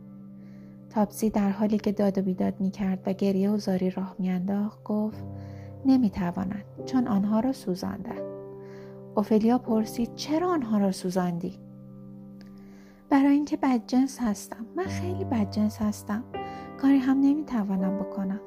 تاپسی 0.90 1.30
در 1.30 1.50
حالی 1.50 1.78
که 1.78 1.92
داد 1.92 2.18
و 2.18 2.22
بیداد 2.22 2.54
می 2.60 2.72
کرد 2.72 3.04
و 3.06 3.14
گریه 3.14 3.52
و 3.52 3.58
زاری 3.58 3.90
راه 3.90 4.16
میانداخت 4.20 4.84
گفت 4.84 5.24
نمی‌توانند 5.86 6.66
چون 6.86 7.08
آنها 7.08 7.40
را 7.40 7.52
سوزانده 7.52 8.16
اوفلیا 9.16 9.58
پرسید 9.58 10.16
چرا 10.16 10.50
آنها 10.50 10.78
را 10.78 10.92
سوزاندی؟ 10.92 11.69
برای 13.10 13.34
اینکه 13.34 13.58
بدجنس 13.58 14.18
هستم. 14.22 14.66
من 14.76 14.84
خیلی 14.84 15.26
بدجنس 15.26 15.78
هستم. 15.82 16.24
کاری 16.82 16.98
هم 16.98 17.20
نمی‌توانم 17.20 17.98
بکنم. 17.98 18.40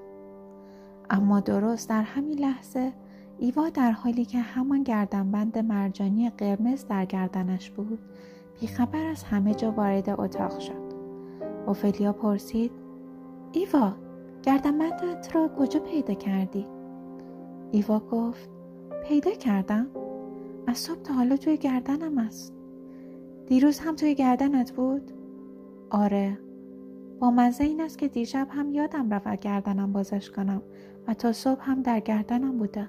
اما 1.10 1.40
درست 1.40 1.88
در 1.88 2.02
همین 2.02 2.38
لحظه 2.38 2.92
ایوا 3.38 3.68
در 3.68 3.90
حالی 3.90 4.24
که 4.24 4.38
همان 4.38 4.82
گردنبند 4.82 5.58
مرجانی 5.58 6.30
قرمز 6.30 6.86
در 6.86 7.04
گردنش 7.04 7.70
بود 7.70 7.98
بیخبر 8.60 9.06
از 9.06 9.24
همه 9.24 9.54
جا 9.54 9.70
وارد 9.70 10.10
اتاق 10.10 10.58
شد. 10.58 10.92
اوفلیا 11.66 12.12
پرسید 12.12 12.72
ایوا 13.52 13.92
گردنبندت 14.42 15.28
را 15.34 15.50
کجا 15.58 15.80
پیدا 15.80 16.14
کردی؟ 16.14 16.66
ایوا 17.70 17.98
گفت 17.98 18.50
پیدا 19.04 19.30
کردم؟ 19.30 19.86
از 20.66 20.78
صبح 20.78 21.02
تا 21.02 21.14
حالا 21.14 21.36
توی 21.36 21.56
گردنم 21.56 22.18
است. 22.18 22.61
دیروز 23.46 23.78
هم 23.78 23.96
توی 23.96 24.14
گردنت 24.14 24.72
بود؟ 24.72 25.12
آره. 25.90 26.38
با 27.20 27.30
مزه 27.30 27.64
این 27.64 27.80
است 27.80 27.98
که 27.98 28.08
دیشب 28.08 28.48
هم 28.50 28.72
یادم 28.72 29.14
رفت 29.14 29.40
گردنم 29.40 29.92
بازش 29.92 30.30
کنم 30.30 30.62
و 31.08 31.14
تا 31.14 31.32
صبح 31.32 31.70
هم 31.70 31.82
در 31.82 32.00
گردنم 32.00 32.58
بوده. 32.58 32.88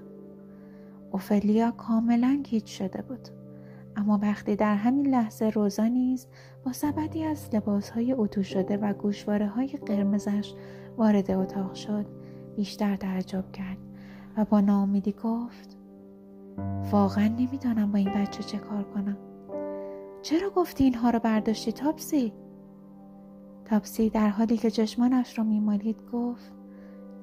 اوفلیا 1.11 1.71
کاملا 1.71 2.39
گیج 2.43 2.65
شده 2.65 3.01
بود. 3.01 3.29
اما 3.95 4.19
وقتی 4.21 4.55
در 4.55 4.75
همین 4.75 5.07
لحظه 5.07 5.49
روزا 5.49 5.87
نیز 5.87 6.27
با 6.65 6.73
سبدی 6.73 7.23
از 7.23 7.49
لباسهای 7.53 8.13
اتو 8.13 8.43
شده 8.43 8.77
و 8.77 8.93
گوشواره 8.93 9.47
های 9.47 9.67
قرمزش 9.67 10.53
وارد 10.97 11.31
اتاق 11.31 11.73
شد 11.73 12.05
بیشتر 12.55 12.95
تعجب 12.95 13.51
کرد 13.51 13.77
و 14.37 14.45
با 14.45 14.61
ناامیدی 14.61 15.11
گفت 15.23 15.77
واقعا 16.91 17.27
نمی‌دانم 17.27 17.91
با 17.91 17.97
این 17.97 18.13
بچه 18.13 18.43
چه 18.43 18.57
کار 18.57 18.83
کنم. 18.83 19.17
چرا 20.23 20.49
گفتی 20.49 20.83
اینها 20.83 21.09
رو 21.09 21.19
برداشتی 21.19 21.71
تاپسی؟ 21.71 22.33
تاپسی 23.65 24.09
در 24.09 24.29
حالی 24.29 24.57
که 24.57 24.71
چشمانش 24.71 25.37
را 25.37 25.43
میمالید 25.43 25.97
گفت 26.13 26.51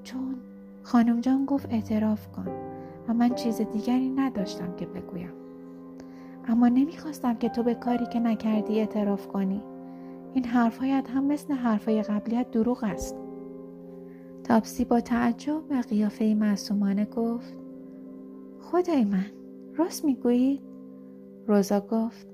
چون 0.02 0.34
خانم 0.82 1.20
جان 1.20 1.44
گفت 1.44 1.66
اعتراف 1.70 2.28
کن 2.28 2.48
و 3.08 3.14
من 3.14 3.34
چیز 3.34 3.60
دیگری 3.60 4.10
نداشتم 4.10 4.76
که 4.76 4.86
بگویم. 4.86 5.32
اما 6.48 6.68
نمی‌خواستم 6.68 7.34
که 7.34 7.48
تو 7.48 7.62
به 7.62 7.74
کاری 7.74 8.06
که 8.06 8.20
نکردی 8.20 8.80
اعتراف 8.80 9.28
کنی. 9.28 9.62
این 10.34 10.44
حرفهایت 10.44 11.10
هم 11.10 11.24
مثل 11.24 11.54
حرفهای 11.54 12.02
قبلیت 12.02 12.50
دروغ 12.50 12.84
است. 12.84 13.16
تاپسی 14.44 14.84
با 14.84 15.00
تعجب 15.00 15.62
و 15.70 15.82
قیافه 15.88 16.34
معصومانه 16.34 17.04
گفت 17.04 17.54
خدای 18.60 19.04
من 19.04 19.26
راست 19.76 20.04
می‌گویید 20.04 20.60
روزا 21.46 21.80
گفت 21.80 22.29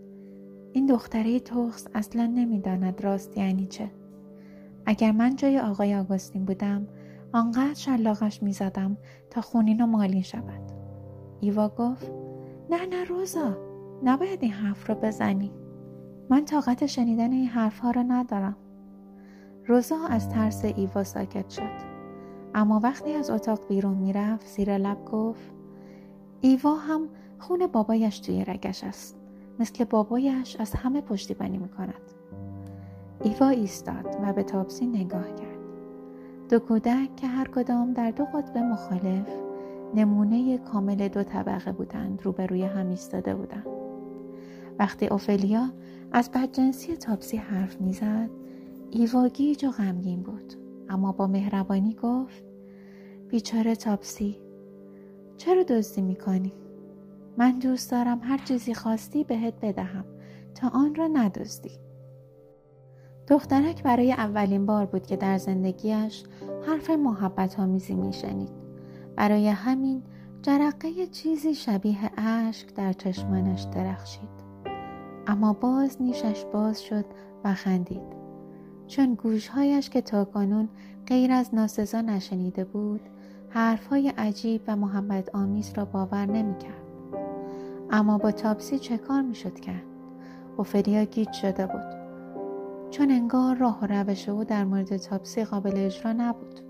این 0.76 0.86
دختره 0.86 1.40
توخس 1.40 1.86
اصلا 1.94 2.26
نمی‌داند 2.26 3.04
راست 3.04 3.38
یعنی 3.38 3.66
چه. 3.66 3.90
اگر 4.86 5.12
من 5.12 5.36
جای 5.36 5.58
آقای 5.58 5.94
آگوستین 5.94 6.44
بودم 6.44 6.88
آنقدر 7.32 7.74
شلاقش 7.74 8.42
می‌زدم 8.42 8.96
تا 9.30 9.40
خونین 9.40 9.80
و 9.80 9.86
مالین 9.86 10.22
شود. 10.22 10.72
ایوا 11.40 11.68
گفت 11.68 12.12
نه 12.70 12.86
نه 12.86 13.04
روزا 13.04 13.56
نباید 14.04 14.42
این 14.42 14.52
حرف 14.52 14.88
رو 14.88 14.94
بزنی. 14.94 15.52
من 16.30 16.44
طاقت 16.44 16.86
شنیدن 16.86 17.32
این 17.32 17.46
حرف 17.46 17.78
ها 17.78 17.90
را 17.90 18.02
ندارم. 18.02 18.56
روزا 19.66 20.06
از 20.10 20.28
ترس 20.28 20.64
ایوا 20.64 21.04
ساکت 21.04 21.50
شد. 21.50 21.96
اما 22.54 22.80
وقتی 22.82 23.12
از 23.12 23.30
اتاق 23.30 23.68
بیرون 23.68 23.96
می‌رفت 23.96 24.46
زیر 24.46 24.78
لب 24.78 25.04
گفت 25.04 25.52
ایوا 26.40 26.74
هم 26.74 27.08
خون 27.38 27.66
بابایش 27.66 28.18
توی 28.18 28.44
رگش 28.44 28.84
است. 28.84 29.15
مثل 29.58 29.84
بابایش 29.84 30.56
از 30.56 30.74
همه 30.74 31.00
پشتیبانی 31.00 31.58
می‌کند. 31.58 32.12
ایوا 33.22 33.48
ایستاد 33.48 34.16
و 34.22 34.32
به 34.32 34.42
تابسی 34.42 34.86
نگاه 34.86 35.34
کرد. 35.34 35.56
دو 36.50 36.58
کودک 36.58 37.16
که 37.16 37.26
هر 37.26 37.48
کدام 37.48 37.92
در 37.92 38.10
دو 38.10 38.24
قطب 38.24 38.58
مخالف 38.58 39.28
نمونه 39.94 40.58
کامل 40.58 41.08
دو 41.08 41.22
طبقه 41.22 41.72
بودند 41.72 42.22
روبروی 42.22 42.64
هم 42.64 42.88
ایستاده 42.88 43.34
بودند. 43.34 43.66
وقتی 44.78 45.06
اوفلیا 45.06 45.70
از 46.12 46.30
بدجنسی 46.30 46.96
تاپسی 46.96 47.36
حرف 47.36 47.80
می‌زد 47.80 48.30
ایوا 48.90 49.28
گیج 49.28 49.64
و 49.64 49.70
غمگین 49.70 50.22
بود. 50.22 50.54
اما 50.88 51.12
با 51.12 51.26
مهربانی 51.26 51.96
گفت 52.02 52.44
بیچاره 53.28 53.76
تاپسی 53.76 54.38
چرا 55.36 55.62
دزدی 55.62 56.02
می‌کنی؟ 56.02 56.52
من 57.38 57.58
دوست 57.58 57.90
دارم 57.90 58.20
هر 58.22 58.38
چیزی 58.38 58.74
خواستی 58.74 59.24
بهت 59.24 59.54
بدهم. 59.62 60.04
تا 60.54 60.68
آن 60.68 60.94
را 60.94 61.06
ندزدی. 61.06 61.70
دخترک 63.28 63.82
برای 63.82 64.12
اولین 64.12 64.66
بار 64.66 64.86
بود 64.86 65.06
که 65.06 65.16
در 65.16 65.38
زندگیش 65.38 66.24
حرف 66.66 66.90
محبت 66.90 67.60
آمیزی 67.60 67.94
میشنید. 67.94 68.50
برای 69.16 69.48
همین 69.48 70.02
جرقه 70.42 71.06
چیزی 71.06 71.54
شبیه 71.54 72.10
اشک 72.16 72.74
در 72.74 72.92
چشمانش 72.92 73.62
درخشید. 73.62 74.36
اما 75.26 75.52
باز 75.52 76.02
نیشش 76.02 76.44
باز 76.52 76.82
شد 76.82 77.04
و 77.44 77.54
خندید. 77.54 78.16
چون 78.86 79.14
گوشهایش 79.14 79.90
که 79.90 80.00
تا 80.00 80.24
کنون 80.24 80.68
غیر 81.06 81.32
از 81.32 81.54
ناسزا 81.54 82.00
نشنیده 82.00 82.64
بود 82.64 83.00
حرفهای 83.48 84.08
عجیب 84.08 84.60
و 84.66 84.76
محبت 84.76 85.34
آمیز 85.34 85.72
را 85.76 85.84
باور 85.84 86.26
نمی‌کرد. 86.26 86.85
اما 87.90 88.18
با 88.18 88.30
تاپسی 88.30 88.78
چه 88.78 88.98
کار 88.98 89.22
می‌شد 89.22 89.60
کرد؟ 89.60 89.82
اوفلیا 90.56 91.04
گیج 91.04 91.32
شده 91.32 91.66
بود. 91.66 91.96
چون 92.90 93.10
انگار 93.10 93.56
راه 93.56 93.78
و 93.82 93.86
روش 93.86 94.28
او 94.28 94.44
در 94.44 94.64
مورد 94.64 94.96
تاپسی 94.96 95.44
قابل 95.44 95.72
اجرا 95.76 96.12
نبود. 96.12 96.60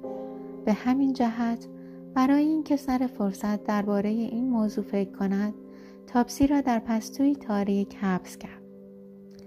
به 0.65 0.73
همین 0.73 1.13
جهت 1.13 1.69
برای 2.15 2.45
اینکه 2.45 2.77
سر 2.77 3.09
فرصت 3.19 3.65
درباره 3.65 4.09
این 4.09 4.51
موضوع 4.51 4.85
فکر 4.85 5.13
کند 5.13 5.55
تاپسی 6.07 6.47
را 6.47 6.61
در 6.61 6.79
پستوی 6.79 7.37
تاریک 7.37 7.97
حبس 7.97 8.39
کرد. 8.39 8.63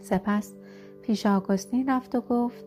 سپس 0.01 0.53
پیش 1.01 1.25
آگوستین 1.25 1.89
رفت 1.89 2.15
و 2.15 2.21
گفت 2.21 2.65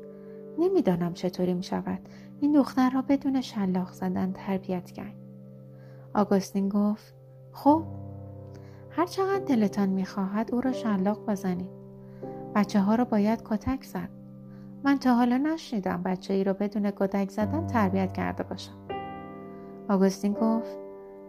نمی‌دانم 0.59 1.13
چطوری 1.13 1.55
می 1.55 1.63
شود 1.63 1.99
این 2.41 2.53
دختر 2.53 2.91
را 2.91 3.03
بدون 3.03 3.41
شلاق 3.41 3.93
زدن 3.93 4.33
تربیت 4.33 4.91
کرد. 4.91 5.15
آگوستین 6.15 6.69
گفت 6.69 7.15
خب 7.53 7.83
هر 8.97 9.07
چقدر 9.07 9.45
دلتان 9.45 9.89
می‌خواهد 9.89 10.55
او 10.55 10.61
را 10.61 10.73
شلاق 10.73 11.31
بزنید. 11.31 11.71
بچه 12.55 12.81
ها 12.81 12.95
را 12.95 13.05
باید 13.05 13.43
کتک 13.45 13.85
زد. 13.85 14.09
من 14.85 14.99
تا 14.99 15.15
حالا 15.15 15.37
نشنیدم 15.37 16.03
بچه 16.03 16.35
ای 16.35 16.45
را 16.45 16.53
بدون 16.53 16.91
کتک 16.91 17.31
زدن 17.31 17.67
تربیت 17.67 18.13
کرده 18.13 18.43
باشم. 18.43 18.73
آگوستین 19.89 20.33
گفت 20.33 20.79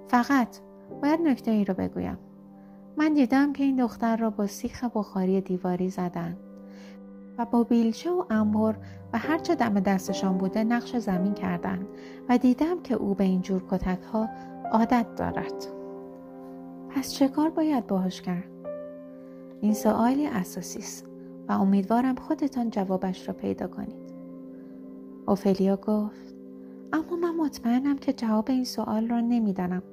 فقط 0.07 0.57
باید 1.01 1.21
نکته 1.21 1.51
ای 1.51 1.65
را 1.65 1.73
بگویم. 1.73 2.17
من 2.97 3.13
دیدم 3.13 3.53
که 3.53 3.63
این 3.63 3.75
دختر 3.75 4.17
را 4.17 4.29
با 4.29 4.47
سیخ 4.47 4.83
بخاری 4.83 5.41
دیواری 5.41 5.89
زدن 5.89 6.37
و 7.37 7.45
با 7.45 7.63
بیلچه 7.63 8.11
و 8.11 8.25
انبر 8.29 8.75
و 9.13 9.17
هرچه 9.17 9.55
دم 9.55 9.79
دستشان 9.79 10.37
بوده 10.37 10.63
نقش 10.63 10.95
زمین 10.95 11.33
کردند 11.33 11.87
و 12.29 12.37
دیدم 12.37 12.81
که 12.83 12.93
او 12.93 13.13
به 13.13 13.23
این 13.23 13.41
جور 13.41 13.63
کتک 13.71 14.03
ها 14.13 14.29
عادت 14.71 15.15
دارد 15.15 15.67
پس 16.95 17.13
چه 17.13 17.27
کار 17.27 17.49
باید 17.49 17.87
باهاش 17.87 18.21
کرد؟ 18.21 18.49
این 19.61 19.73
سوالی 19.73 20.27
اساسی 20.27 20.79
است 20.79 21.07
و 21.47 21.51
امیدوارم 21.51 22.15
خودتان 22.15 22.69
جوابش 22.69 23.27
را 23.27 23.33
پیدا 23.33 23.67
کنید. 23.67 24.13
اوفلیا 25.27 25.75
گفت 25.75 26.35
اما 26.93 27.15
من 27.15 27.35
مطمئنم 27.35 27.97
که 27.97 28.13
جواب 28.13 28.49
این 28.49 28.65
سوال 28.65 29.07
را 29.07 29.19
نمی‌دانم 29.19 29.83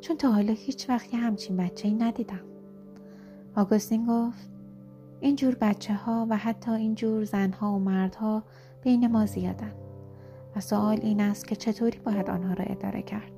چون 0.00 0.16
تا 0.16 0.32
حالا 0.32 0.52
هیچ 0.52 0.88
وقت 0.88 1.14
همچین 1.14 1.56
بچه 1.56 1.88
ای 1.88 1.94
ندیدم. 1.94 2.40
آگوستین 3.56 4.06
گفت 4.06 4.50
اینجور 5.20 5.54
بچه 5.54 5.94
ها 5.94 6.26
و 6.30 6.36
حتی 6.36 6.70
اینجور 6.70 7.24
زنها 7.24 7.72
و 7.72 7.78
مردها 7.78 8.42
بین 8.82 9.06
ما 9.06 9.26
زیادن 9.26 9.72
و 10.56 10.60
سوال 10.60 10.98
این 11.02 11.20
است 11.20 11.48
که 11.48 11.56
چطوری 11.56 11.98
باید 11.98 12.30
آنها 12.30 12.54
را 12.54 12.64
اداره 12.64 13.02
کرد 13.02 13.35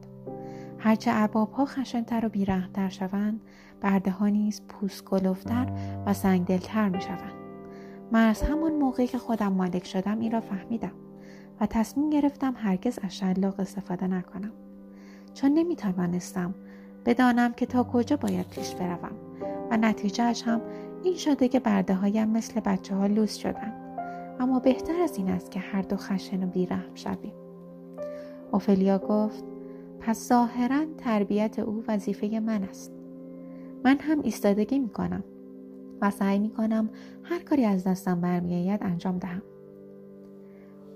هرچه 0.78 1.10
ارباب 1.14 1.52
ها 1.52 1.64
خشنتر 1.64 2.26
و 2.26 2.28
بیرحمتر 2.28 2.88
شوند 2.88 3.40
برده 3.80 4.10
ها 4.10 4.28
نیز 4.28 4.62
پوست 4.68 5.04
گلفتر 5.04 5.66
و 6.06 6.14
سنگدلتر 6.14 6.88
می 6.88 7.00
شوند 7.00 7.38
من 8.12 8.34
همون 8.48 8.72
موقعی 8.72 9.06
که 9.06 9.18
خودم 9.18 9.52
مالک 9.52 9.86
شدم 9.86 10.20
این 10.20 10.32
را 10.32 10.40
فهمیدم 10.40 10.92
و 11.60 11.66
تصمیم 11.66 12.10
گرفتم 12.10 12.54
هرگز 12.56 12.98
از 13.02 13.16
شلاق 13.16 13.60
استفاده 13.60 14.06
نکنم. 14.06 14.52
چون 15.34 15.50
نمی 15.50 15.76
توانستم 15.76 16.54
بدانم 17.06 17.52
که 17.52 17.66
تا 17.66 17.84
کجا 17.84 18.16
باید 18.16 18.48
پیش 18.48 18.74
بروم 18.74 19.16
و 19.70 19.76
نتیجهش 19.76 20.42
هم 20.42 20.60
این 21.02 21.16
شده 21.16 21.48
که 21.48 21.60
برده 21.60 21.94
هایم 21.94 22.28
مثل 22.28 22.60
بچه 22.60 22.94
ها 22.94 23.06
لوس 23.06 23.36
شدن 23.36 23.72
اما 24.40 24.58
بهتر 24.58 25.00
از 25.02 25.16
این 25.16 25.28
است 25.28 25.50
که 25.50 25.60
هر 25.60 25.82
دو 25.82 25.96
خشن 25.96 26.44
و 26.44 26.46
بیرحم 26.46 26.94
شویم. 26.94 27.32
اوفلیا 28.52 28.98
گفت 28.98 29.44
پس 30.08 30.28
ظاهرا 30.28 30.84
تربیت 30.98 31.58
او 31.58 31.84
وظیفه 31.88 32.40
من 32.40 32.62
است. 32.62 32.92
من 33.84 33.98
هم 34.00 34.22
ایستادگی 34.22 34.78
می 34.78 34.88
کنم 34.88 35.24
و 36.00 36.10
سعی 36.10 36.38
می 36.38 36.50
کنم 36.50 36.90
هر 37.22 37.38
کاری 37.38 37.64
از 37.64 37.84
دستم 37.84 38.20
برمیآید 38.20 38.82
انجام 38.82 39.18
دهم. 39.18 39.42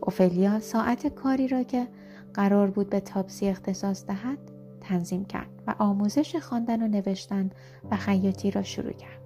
اوفلیا 0.00 0.60
ساعت 0.60 1.06
کاری 1.06 1.48
را 1.48 1.62
که 1.62 1.88
قرار 2.34 2.70
بود 2.70 2.90
به 2.90 3.00
تاپسی 3.00 3.48
اختصاص 3.48 4.06
دهد 4.06 4.38
تنظیم 4.80 5.24
کرد 5.24 5.62
و 5.66 5.74
آموزش 5.78 6.36
خواندن 6.36 6.82
و 6.82 6.88
نوشتن 6.88 7.50
و 7.90 7.96
خیاطی 7.96 8.50
را 8.50 8.62
شروع 8.62 8.92
کرد. 8.92 9.22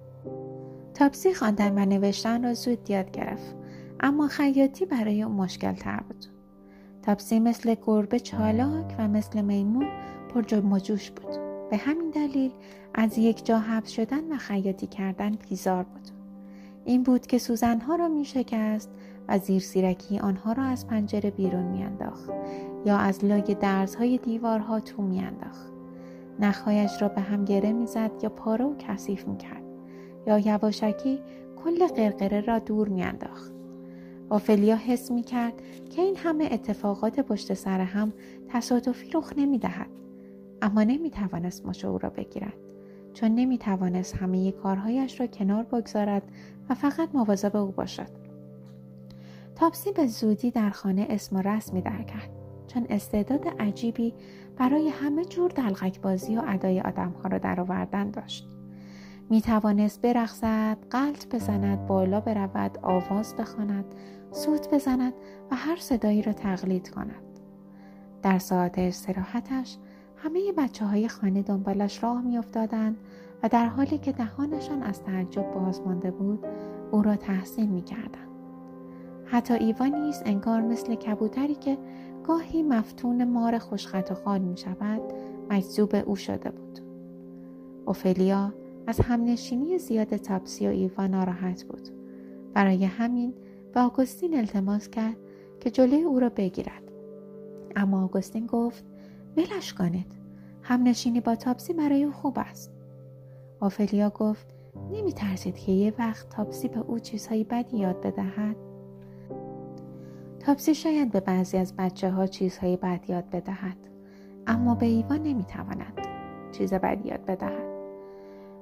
تاپسی 0.93 1.33
خواندن 1.33 1.77
و 1.77 1.85
نوشتن 1.85 2.43
را 2.43 2.53
زود 2.53 2.89
یاد 2.89 3.11
گرفت 3.11 3.55
اما 3.99 4.27
خیاطی 4.27 4.85
برای 4.85 5.23
او 5.23 5.33
مشکل 5.33 5.73
تر 5.73 5.99
بود. 6.07 6.36
تاپسی 7.07 7.39
مثل 7.39 7.75
گربه 7.85 8.19
چالاک 8.19 8.95
و 8.99 9.07
مثل 9.07 9.41
میمون 9.41 9.85
پر 10.33 10.59
مجوش 10.59 11.11
بود. 11.11 11.37
به 11.69 11.77
همین 11.77 12.09
دلیل 12.09 12.51
از 12.93 13.17
یک 13.17 13.45
جا 13.45 13.59
حبس 13.59 13.89
شدن 13.89 14.31
و 14.31 14.37
خیاطی 14.37 14.87
کردن 14.87 15.31
بیزار 15.49 15.83
بود. 15.83 16.07
این 16.85 17.03
بود 17.03 17.27
که 17.27 17.37
سوزنها 17.37 17.95
را 17.95 18.07
می 18.07 18.25
شکست 18.25 18.89
و 19.27 19.37
زیر 19.37 19.61
سیرکی 19.61 20.19
آنها 20.19 20.51
را 20.51 20.63
از 20.63 20.87
پنجره 20.87 21.31
بیرون 21.31 21.63
میانداخت 21.63 22.29
یا 22.85 22.97
از 22.97 23.25
لای 23.25 23.55
درزهای 23.61 24.17
دیوارها 24.17 24.79
تو 24.79 25.01
میانداخت 25.01 25.71
نخهایش 26.39 27.01
را 27.01 27.07
به 27.07 27.21
هم 27.21 27.45
گره 27.45 27.73
می‌زد 27.73 28.11
یا 28.23 28.29
پاره 28.29 28.65
و 28.65 28.75
کثیف 28.79 29.27
می‌کرد 29.27 29.63
یا 30.27 30.39
یواشکی 30.39 31.19
کل 31.63 31.87
قرقره 31.87 32.41
را 32.41 32.59
دور 32.59 32.89
میانداخت 32.89 33.56
آفلیا 34.29 34.75
حس 34.75 35.11
می‌کرد 35.11 35.53
که 35.89 36.01
این 36.01 36.15
همه 36.15 36.49
اتفاقات 36.51 37.19
پشت 37.19 37.53
سر 37.53 37.81
هم 37.81 38.13
تصادفی 38.47 39.11
رخ 39.13 39.33
نمی‌دهد 39.37 39.89
اما 40.61 40.83
نمی‌توانست 40.83 41.65
مچ 41.65 41.85
او 41.85 41.97
را 41.97 42.09
بگیرد 42.09 42.57
چون 43.13 43.35
نمی‌توانست 43.35 44.15
همه 44.15 44.51
کارهایش 44.51 45.19
را 45.19 45.27
کنار 45.27 45.63
بگذارد 45.63 46.23
و 46.69 46.73
فقط 46.73 47.09
مواظب 47.13 47.55
او 47.55 47.71
باشد. 47.71 48.27
تاپسی 49.55 49.91
به 49.91 50.07
زودی 50.07 50.51
در 50.51 50.69
خانه 50.69 51.07
اسم 51.09 51.35
و 51.35 51.41
رسمی 51.41 51.81
در 51.81 52.01
کرد 52.01 52.29
چون 52.67 52.85
استعداد 52.89 53.47
عجیبی 53.59 54.13
برای 54.57 54.89
همه 54.89 55.25
جور 55.25 55.51
دلغک 55.51 56.01
بازی 56.01 56.37
و 56.37 56.43
ادای 56.47 56.81
آدمها 56.81 57.29
را 57.29 57.37
درآوردن 57.37 58.11
داشت. 58.11 58.47
می 59.29 59.41
توانست 59.41 60.01
برقصد، 60.01 60.77
قلط 60.89 61.35
بزند، 61.35 61.87
بالا 61.87 62.19
برود، 62.19 62.79
آواز 62.81 63.35
بخواند، 63.35 63.85
سوت 64.31 64.73
بزند 64.73 65.13
و 65.51 65.55
هر 65.55 65.75
صدایی 65.75 66.21
را 66.21 66.33
تقلید 66.33 66.89
کند. 66.89 67.23
در 68.21 68.39
ساعت 68.39 68.79
استراحتش 68.79 69.77
همه 70.15 70.51
بچه 70.57 70.85
های 70.85 71.07
خانه 71.07 71.41
دنبالش 71.41 72.03
راه 72.03 72.21
میافتادند 72.21 72.97
و 73.43 73.49
در 73.49 73.65
حالی 73.65 73.97
که 73.97 74.11
دهانشان 74.11 74.83
از 74.83 75.03
تعجب 75.03 75.53
باز 75.53 75.81
مانده 75.81 76.11
بود 76.11 76.45
او 76.91 77.01
را 77.01 77.15
تحسین 77.15 77.69
می 77.69 77.81
کردن. 77.81 78.27
حتی 79.25 79.53
ایوا 79.53 79.85
نیز 79.85 80.21
انگار 80.25 80.61
مثل 80.61 80.95
کبوتری 80.95 81.55
که 81.55 81.77
گاهی 82.23 82.63
مفتون 82.63 83.23
مار 83.23 83.57
خوشخط 83.57 84.11
و 84.11 84.15
خال 84.15 84.41
می 84.41 84.57
شود 84.57 85.01
مجذوب 85.49 85.95
او 86.05 86.15
شده 86.15 86.51
بود. 86.51 86.79
اوفلیا 87.85 88.53
از 88.87 88.99
همنشینی 88.99 89.77
زیاد 89.77 90.15
تاپسی 90.17 90.67
و 90.67 90.69
ایوا 90.69 91.07
ناراحت 91.07 91.63
بود. 91.63 91.89
برای 92.53 92.85
همین 92.85 93.33
به 93.73 93.79
آگوستین 93.79 94.37
التماس 94.37 94.89
کرد 94.89 95.17
که 95.59 95.71
جلوی 95.71 96.03
او 96.03 96.19
را 96.19 96.29
بگیرد. 96.29 96.83
اما 97.75 98.03
آگوستین 98.03 98.45
گفت 98.45 98.85
ولش 99.37 99.73
کنید. 99.73 100.17
همنشینی 100.61 101.21
با 101.21 101.35
تاپسی 101.35 101.73
برای 101.73 102.03
او 102.03 102.11
خوب 102.11 102.33
است. 102.39 102.71
آفلیا 103.59 104.09
گفت 104.09 104.47
نمی 104.91 105.13
ترسید 105.13 105.57
که 105.57 105.71
یه 105.71 105.93
وقت 105.99 106.29
تاپسی 106.29 106.67
به 106.67 106.79
او 106.79 106.99
چیزهایی 106.99 107.43
بدی 107.43 107.77
یاد 107.77 108.01
بدهد؟ 108.01 108.55
تاپسی 110.39 110.75
شاید 110.75 111.11
به 111.11 111.19
بعضی 111.19 111.57
از 111.57 111.75
بچه 111.77 112.09
ها 112.09 112.27
چیزهایی 112.27 112.77
بد 112.77 113.09
یاد 113.09 113.29
بدهد 113.29 113.77
اما 114.47 114.75
به 114.75 114.85
ایوا 114.85 115.15
نمی 115.15 115.43
تواند 115.43 116.07
چیز 116.51 116.73
بد 116.73 117.05
یاد 117.05 117.25
بدهد. 117.25 117.76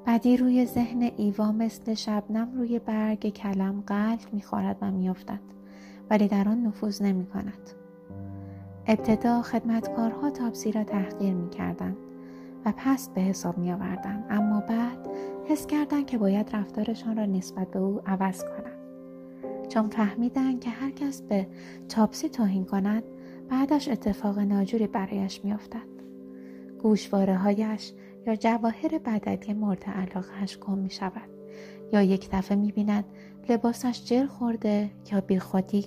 بدی 0.07 0.37
روی 0.37 0.65
ذهن 0.65 1.11
ایوا 1.17 1.51
مثل 1.51 1.93
شبنم 1.93 2.49
روی 2.57 2.79
برگ 2.79 3.29
کلم 3.29 3.83
قلب 3.87 4.19
می‌خورد 4.31 4.77
و 4.81 4.91
میافتد 4.91 5.39
ولی 6.09 6.27
در 6.27 6.49
آن 6.49 6.63
نفوذ 6.63 7.01
نمی 7.01 7.25
کند. 7.25 7.69
ابتدا 8.87 9.41
خدمتکارها 9.41 10.29
تاپسی 10.29 10.71
را 10.71 10.83
تحقیر 10.83 11.33
می 11.33 11.49
و 12.65 12.73
پست 12.77 13.13
به 13.13 13.21
حساب 13.21 13.57
می. 13.57 13.71
اما 14.29 14.59
بعد 14.59 15.09
حس 15.45 15.67
کردند 15.67 16.05
که 16.05 16.17
باید 16.17 16.55
رفتارشان 16.55 17.17
را 17.17 17.25
نسبت 17.25 17.71
به 17.71 17.79
او 17.79 18.01
عوض 18.05 18.43
کنند. 18.43 18.75
چون 19.69 19.89
فهمیدن 19.89 20.59
که 20.59 20.69
هر 20.69 20.91
کس 20.91 21.21
به 21.21 21.47
تاپسی 21.89 22.29
توهین 22.29 22.65
کند 22.65 23.03
بعدش 23.49 23.87
اتفاق 23.87 24.39
ناجوری 24.39 24.87
برایش 24.87 25.45
میافتد 25.45 25.95
گوشواره 26.81 27.35
هایش 27.35 27.93
یا 28.27 28.35
جواهر 28.35 28.99
بدلی 29.05 29.53
مورد 29.53 29.83
علاقهش 29.83 30.57
گم 30.57 30.77
می 30.77 30.89
شود 30.89 31.29
یا 31.93 32.01
یک 32.01 32.29
دفعه 32.31 32.57
می 32.57 32.71
بیند 32.71 33.05
لباسش 33.49 34.05
جر 34.05 34.25
خورده 34.25 34.89
یا 35.11 35.21
بیخودی 35.21 35.85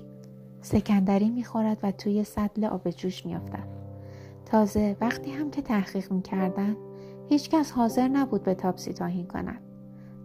سکندری 0.61 1.31
می 1.31 1.45
خورد 1.45 1.79
و 1.83 1.91
توی 1.91 2.25
سطل 2.25 2.65
آب 2.65 2.91
جوش 2.91 3.27
می 3.27 3.35
افتد. 3.35 3.69
تازه 4.47 4.97
وقتی 5.01 5.31
هم 5.31 5.51
که 5.51 5.63
تحقیق 5.63 6.13
می 6.13 6.23
کردن 6.23 6.77
هیچکس 7.29 7.73
حاضر 7.73 8.09
نبود 8.09 8.43
به 8.43 8.55
تاپسی 8.55 8.93
توهین 8.93 9.27
کند. 9.27 9.61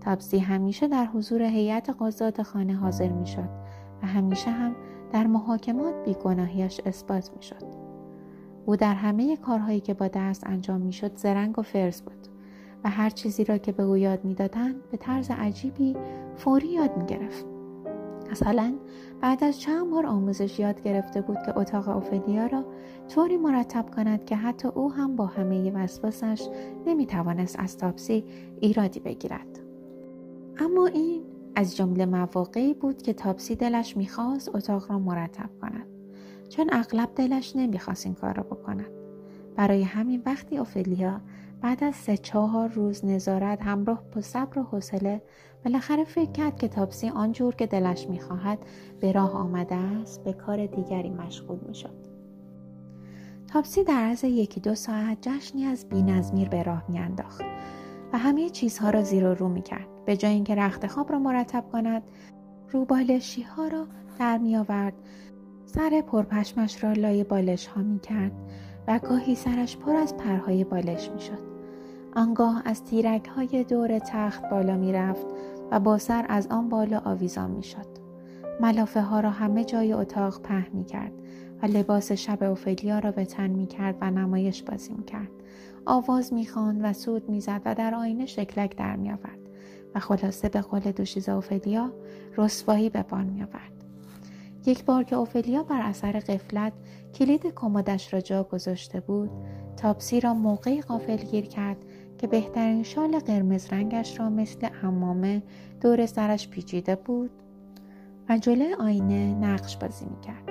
تاپسی 0.02 0.40
همیشه 0.40 0.88
در 0.88 1.06
حضور 1.06 1.42
هیئت 1.42 1.96
قضات 2.00 2.44
خانه 2.44 2.76
حاضر 2.76 3.10
می 3.10 3.28
شد 3.28 3.50
و 4.04 4.08
همیشه 4.08 4.52
هم 4.52 4.76
در 5.12 5.28
محاکمات 5.28 5.94
بیگناهیش 6.06 6.82
اثبات 6.86 7.32
می 7.36 7.44
شد. 7.44 7.83
او 8.66 8.76
در 8.76 8.94
همه 8.94 9.38
کارهایی 9.38 9.80
که 9.80 9.94
با 9.94 10.08
دست 10.08 10.48
انجام 10.48 10.82
می 10.82 10.94
شد 10.94 11.16
زرنگ 11.16 11.60
و 11.60 11.62
فرز 11.62 12.02
بود 12.02 12.28
و 12.84 12.90
هر 12.90 13.10
چیزی 13.10 13.44
را 13.44 13.58
که 13.58 13.72
به 13.72 13.84
او 13.84 13.98
یاد 13.98 14.26
می‌دادند 14.26 14.90
به 14.92 14.98
طرز 14.98 15.32
عجیبی 15.32 15.96
فوری 16.36 16.68
یاد 16.68 16.98
می 16.98 17.06
گرفت. 17.06 17.46
مثلا 18.32 18.74
بعد 19.22 19.44
از 19.44 19.60
چند 19.60 19.92
بار 19.92 20.06
آموزش 20.06 20.60
یاد 20.60 20.82
گرفته 20.82 21.22
بود 21.22 21.38
که 21.46 21.58
اتاق 21.58 21.90
اوفلیا 21.90 22.46
را 22.46 22.66
طوری 23.08 23.38
مرتب 23.38 23.96
کند 23.96 24.26
که 24.26 24.36
حتی 24.36 24.68
او 24.68 24.94
هم 24.94 25.16
با 25.16 25.26
همه 25.26 25.72
وسواسش 25.72 26.50
نمی 26.86 27.06
توانست 27.06 27.60
از 27.60 27.78
تاپسی 27.78 28.26
ایرادی 28.60 29.00
بگیرد. 29.00 29.60
اما 30.58 30.88
این 30.88 31.22
از 31.56 31.76
جمله 31.76 32.06
مواقعی 32.06 32.74
بود 32.74 33.02
که 33.02 33.14
تاپسی 33.14 33.56
دلش 33.56 33.98
می‌خواست 33.98 34.56
اتاق 34.56 34.92
را 34.92 35.00
مرتب 35.00 35.50
کند 35.62 35.88
چون 36.56 36.70
اغلب 36.72 37.10
دلش 37.16 37.56
نمی‌خواست 37.56 38.06
این 38.06 38.16
کار 38.16 38.34
را 38.34 38.44
بکند 38.44 38.90
برای 39.56 39.84
همین 39.84 40.22
وقتی 40.26 40.58
اوفلیا 40.58 41.22
بعد 41.62 41.84
از 41.84 41.96
سه 41.96 42.18
چهار 42.18 42.70
روز 42.70 43.06
نظارت 43.06 43.62
همراه 43.62 44.04
با 44.16 44.22
صبر 44.22 44.60
و 44.60 44.64
حوصله 44.64 45.22
بالاخره 45.66 46.04
فکر 46.04 46.32
کرد 46.32 46.58
که 46.58 46.68
تاپسی 46.68 47.10
آنجور 47.10 47.56
که 47.56 47.66
دلش 47.68 48.08
می‌خواهد 48.10 48.60
به 49.00 49.12
راه 49.12 49.34
آمده 49.34 49.76
است 49.76 50.24
به 50.24 50.34
کار 50.34 50.66
دیگری 50.66 51.10
مشغول 51.10 51.60
می‌شد. 51.68 51.96
تاپسی 53.48 53.84
در 53.84 53.94
عرض 53.94 54.24
یکی 54.24 54.60
دو 54.60 54.76
ساعت 54.76 55.18
جشنی 55.22 55.66
از 55.66 55.90
بینظمیر 55.90 56.50
به 56.50 56.64
راه 56.64 56.84
میانداخت 56.88 57.46
و 58.14 58.18
همه 58.18 58.50
چیزها 58.50 58.90
را 58.90 59.02
زیر 59.02 59.26
و 59.26 59.34
رو 59.34 59.50
می‌کرد. 59.50 59.88
به 60.06 60.18
جای 60.18 60.34
اینکه 60.34 60.56
رخت 60.56 60.88
خواب 60.88 61.12
را 61.12 61.20
مرتب 61.20 61.66
کند 61.72 62.04
روبالشی 62.72 63.42
ها 63.42 63.68
را 63.68 63.88
در 64.20 64.38
می 64.38 64.58
آورد 64.58 64.94
سر 65.76 66.02
پرپشمش 66.02 66.84
را 66.84 66.94
لای 66.94 67.24
بالش 67.24 67.68
ها 67.68 67.82
می 67.82 68.00
کرد 68.00 68.32
و 68.88 69.00
گاهی 69.00 69.36
سرش 69.36 69.78
پر 69.78 69.96
از 69.96 70.18
پرهای 70.18 70.64
بالش 70.64 71.10
می 71.10 71.20
شد. 71.20 71.40
آنگاه 72.16 72.62
از 72.66 72.84
تیرک 72.84 73.28
های 73.28 73.64
دور 73.64 74.00
تخت 74.00 74.50
بالا 74.50 74.78
می 74.78 74.94
رفت 74.94 75.26
و 75.72 75.80
با 75.80 75.98
سر 75.98 76.26
از 76.30 76.48
آن 76.48 76.70
بالا 76.70 77.02
آویزان 77.06 77.52
می 77.52 77.64
شد. 77.64 77.86
ملافه 78.62 79.02
ها 79.02 79.20
را 79.20 79.30
همه 79.30 79.66
جای 79.66 79.94
اتاق 79.94 80.42
په 80.42 80.70
می 80.74 80.86
کرد 80.86 81.12
و 81.62 81.66
لباس 81.66 82.12
شب 82.12 82.44
اوفلیا 82.44 83.00
را 83.00 83.12
به 83.12 83.26
تن 83.26 83.50
می 83.50 83.68
کرد 83.68 83.98
و 84.02 84.12
نمایش 84.12 84.64
بازی 84.64 84.94
می 84.94 85.04
کرد. 85.04 85.32
آواز 85.86 86.34
می 86.34 86.48
و 86.82 86.94
سود 86.94 87.30
می 87.30 87.42
زد 87.42 87.62
و 87.66 87.76
در 87.76 87.96
آینه 87.96 88.26
شکلک 88.26 88.78
در 88.78 88.96
می 88.96 89.12
آورد. 89.12 89.40
و 89.96 90.00
خلاصه 90.00 90.50
به 90.50 90.62
قول 90.62 90.80
دوشیزا 90.80 91.36
اوفلیا 91.36 91.94
رسوایی 92.38 92.90
به 92.90 93.04
بان 93.04 93.26
می 93.26 93.44
آورد. 93.44 93.73
یک 94.66 94.86
بار 94.86 95.04
که 95.04 95.16
اوفلیا 95.16 95.64
بر 95.64 95.82
اثر 95.82 96.12
قفلت 96.12 96.74
کلید 97.14 97.54
کمدش 97.56 98.14
را 98.14 98.22
جا 98.22 98.44
گذاشته 98.44 99.00
بود 99.00 99.30
تاپسی 99.78 100.20
را 100.20 100.34
موقعی 100.34 100.82
غافل 100.82 101.18
گیر 101.18 101.46
کرد 101.46 101.78
که 102.18 102.28
بهترین 102.28 102.84
شال 102.84 103.20
قرمز 103.20 103.74
رنگش 103.74 104.20
را 104.20 104.30
مثل 104.30 104.68
حمامه 104.68 105.44
دور 105.82 106.06
سرش 106.06 106.50
پیچیده 106.50 106.96
بود 106.96 107.32
و 108.30 108.38
جلوی 108.38 108.74
آینه 108.74 109.36
نقش 109.36 109.78
بازی 109.78 110.06
می‌کرد. 110.06 110.50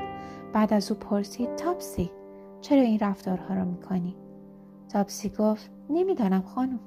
بعد 0.53 0.73
از 0.73 0.91
او 0.91 0.99
پرسید 0.99 1.57
تاپسی 1.57 2.11
چرا 2.61 2.81
این 2.81 2.99
رفتارها 2.99 3.55
را 3.55 3.65
می‌کنی؟ 3.65 4.17
تاپسی 4.89 5.29
گفت 5.29 5.71
نمی‌دانم 5.91 6.43
خانم 6.43 6.81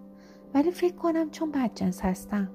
ولی 0.54 0.72
فکر 0.72 0.96
کنم 0.96 1.30
چون 1.30 1.52
بدجنس 1.52 2.02
هستم. 2.02 2.50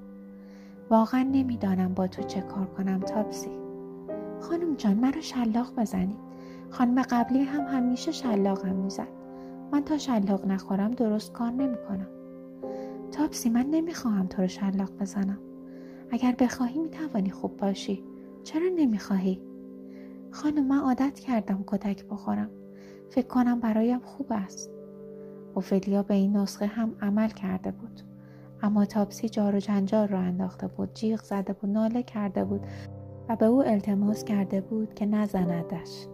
واقعا 0.91 1.23
نمی‌دانم 1.23 1.95
با 1.95 2.07
تو 2.07 2.23
چه 2.23 2.41
کار 2.41 2.67
کنم 2.67 3.01
تاپسی. 3.01 3.70
خانم 4.41 4.75
جان 4.75 4.97
مرا 4.97 5.21
شلاق 5.21 5.81
بزنید. 5.81 6.19
خانم 6.71 7.03
قبلی 7.03 7.43
هم 7.43 7.61
همیشه 7.61 8.13
شلاقم 8.13 8.75
می‌زد. 8.75 9.09
من 9.73 9.85
تا 9.85 9.99
شلاق 9.99 10.47
نخورم 10.47 10.91
درست 10.91 11.33
کار 11.33 11.51
نمی‌کنم. 11.51 12.09
تاپسی 13.13 13.51
من 13.51 13.67
نمی‌خواهم 13.71 14.27
تو 14.27 14.43
رو 14.43 14.49
شلاق 14.49 14.91
بزنم. 15.01 15.39
اگر 16.11 16.35
بخواهی 16.39 16.79
می‌توانی 16.79 17.31
خوب 17.31 17.57
باشی. 17.57 18.05
چرا 18.43 18.67
نمی‌خواهی؟ 18.77 19.43
خانم 20.31 20.67
من 20.67 20.79
عادت 20.79 21.19
کردم 21.19 21.65
کتک 21.67 22.05
بخورم. 22.05 22.51
فکر 23.09 23.27
کنم 23.27 23.61
برایم 23.61 24.01
خوب 24.01 24.27
است. 24.31 24.71
اوفلیا 25.55 26.03
به 26.03 26.15
این 26.15 26.37
نسخه 26.37 26.67
هم 26.67 26.95
عمل 27.03 27.29
کرده 27.29 27.71
بود. 27.71 28.01
اما 28.63 28.85
تاپسی 28.85 29.29
جار 29.29 29.55
و 29.55 29.59
جنجال 29.59 30.09
را 30.09 30.19
انداخته 30.19 30.67
بود. 30.67 30.95
جیغ 30.95 31.23
زده 31.23 31.53
بود 31.53 31.71
ناله 31.71 32.03
کرده 32.03 32.45
بود. 32.45 32.61
و 33.31 33.37
به 33.37 33.47
او 33.47 33.63
التماس 33.63 34.25
کرده 34.25 34.61
بود 34.61 34.95
که 34.95 35.07
نزندش. 35.07 36.07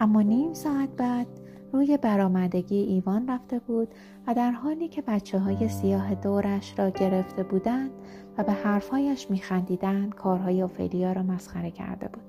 اما 0.00 0.22
نیم 0.22 0.54
ساعت 0.54 0.88
بعد 0.96 1.26
روی 1.72 1.96
برآمدگی 1.96 2.76
ایوان 2.76 3.28
رفته 3.28 3.58
بود 3.58 3.88
و 4.26 4.34
در 4.34 4.50
حالی 4.50 4.88
که 4.88 5.02
بچه 5.02 5.38
های 5.38 5.68
سیاه 5.68 6.14
دورش 6.14 6.78
را 6.78 6.90
گرفته 6.90 7.42
بودند 7.42 7.90
و 8.38 8.44
به 8.44 8.52
حرفهایش 8.52 9.30
میخندیدند 9.30 10.14
کارهای 10.14 10.62
اوفلیا 10.62 11.12
را 11.12 11.22
مسخره 11.22 11.70
کرده 11.70 12.08
بود. 12.08 12.22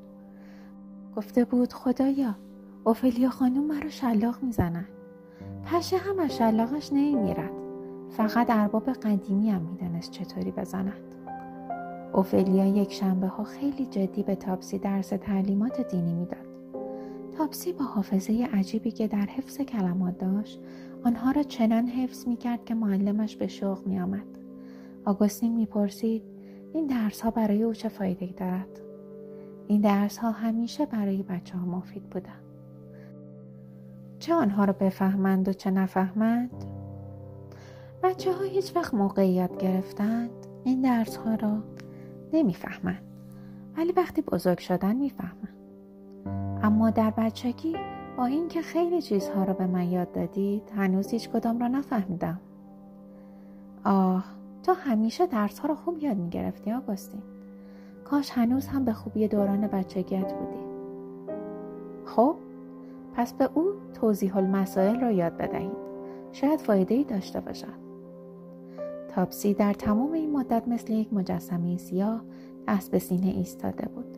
گفته 1.15 1.45
بود 1.45 1.73
خدایا 1.73 2.35
اوفلیا 2.83 3.29
خانم 3.29 3.63
مرا 3.63 3.89
شلاق 3.89 4.43
می‌زند 4.43 4.87
پشه 5.65 5.97
هم 5.97 6.19
از 6.19 6.37
شلاقش 6.37 6.93
نمیمیرد. 6.93 7.51
فقط 8.09 8.49
ارباب 8.49 8.89
قدیمی 8.89 9.49
هم 9.49 9.61
می‌دانست 9.61 10.11
چطوری 10.11 10.51
بزند 10.51 11.12
اوفلیا 12.13 12.65
یک 12.65 12.93
شنبه 12.93 13.27
ها 13.27 13.43
خیلی 13.43 13.85
جدی 13.85 14.23
به 14.23 14.35
تاپسی 14.35 14.77
درس 14.77 15.09
تعلیمات 15.09 15.91
دینی 15.91 16.13
می‌داد 16.13 16.53
تاپسی 17.37 17.73
با 17.73 17.85
حافظه 17.85 18.49
عجیبی 18.53 18.91
که 18.91 19.07
در 19.07 19.25
حفظ 19.25 19.57
کلمات 19.61 20.17
داشت 20.17 20.59
آنها 21.03 21.31
را 21.31 21.43
چنان 21.43 21.87
حفظ 21.87 22.27
می 22.27 22.37
کرد 22.37 22.65
که 22.65 22.75
معلمش 22.75 23.35
به 23.35 23.47
شوق 23.47 23.87
می 23.87 23.99
آمد. 23.99 24.25
آگوستین 25.05 25.55
می 25.55 25.65
پرسید 25.65 26.23
این 26.73 26.87
درس 26.87 27.21
ها 27.21 27.31
برای 27.31 27.63
او 27.63 27.73
چه 27.73 27.89
فایده 27.89 28.25
دارد؟ 28.37 28.79
این 29.67 29.81
درس 29.81 30.17
ها 30.17 30.31
همیشه 30.31 30.85
برای 30.85 31.23
بچه 31.23 31.57
ها 31.57 31.65
مفید 31.65 32.03
بودن. 32.03 32.39
چه 34.19 34.33
آنها 34.33 34.65
را 34.65 34.73
بفهمند 34.73 35.47
و 35.47 35.53
چه 35.53 35.71
نفهمند؟ 35.71 36.65
بچه 38.03 38.33
ها 38.33 38.43
هیچ 38.43 38.75
وقت 38.75 38.93
موقعیت 38.93 39.57
گرفتند 39.57 40.29
این 40.63 40.81
درس 40.81 41.15
ها 41.15 41.35
را 41.35 41.63
نمی‌فهمند 42.33 43.01
ولی 43.77 43.91
وقتی 43.91 44.21
بزرگ 44.21 44.57
شدن 44.57 44.95
می‌فهمند 44.95 45.53
اما 46.63 46.89
در 46.89 47.09
بچگی 47.11 47.75
با 48.17 48.25
اینکه 48.25 48.61
خیلی 48.61 49.01
چیزها 49.01 49.43
را 49.43 49.53
به 49.53 49.67
من 49.67 49.89
یاد 49.89 50.11
دادید 50.11 50.71
هنوز 50.75 51.11
هیچ 51.11 51.29
کدام 51.29 51.59
را 51.59 51.67
نفهمیدم. 51.67 52.39
آه 53.83 54.25
تو 54.63 54.73
همیشه 54.73 55.27
درس 55.27 55.59
ها 55.59 55.67
را 55.67 55.75
خوب 55.75 56.03
یاد 56.03 56.17
می 56.17 56.29
گرفتی 56.29 56.71
آگوستین. 56.71 57.21
کاش 58.05 58.31
هنوز 58.31 58.67
هم 58.67 58.85
به 58.85 58.93
خوبی 58.93 59.27
دوران 59.27 59.67
بچگیت 59.67 60.33
بودی. 60.33 60.63
خب 62.05 62.35
پس 63.15 63.33
به 63.33 63.49
او 63.53 63.65
توضیح 63.93 64.37
المسائل 64.37 64.99
را 64.99 65.11
یاد 65.11 65.37
بدهید. 65.37 65.83
شاید 66.31 66.61
فایده 66.61 66.95
ای 66.95 67.03
داشته 67.03 67.39
باشد. 67.39 67.92
تاپسی 69.15 69.53
در 69.53 69.73
تمام 69.73 70.11
این 70.11 70.31
مدت 70.31 70.67
مثل 70.67 70.93
یک 70.93 71.13
مجسمه 71.13 71.77
سیاه 71.77 72.21
دست 72.67 72.91
به 72.91 72.99
سینه 72.99 73.27
ایستاده 73.27 73.87
بود. 73.87 74.17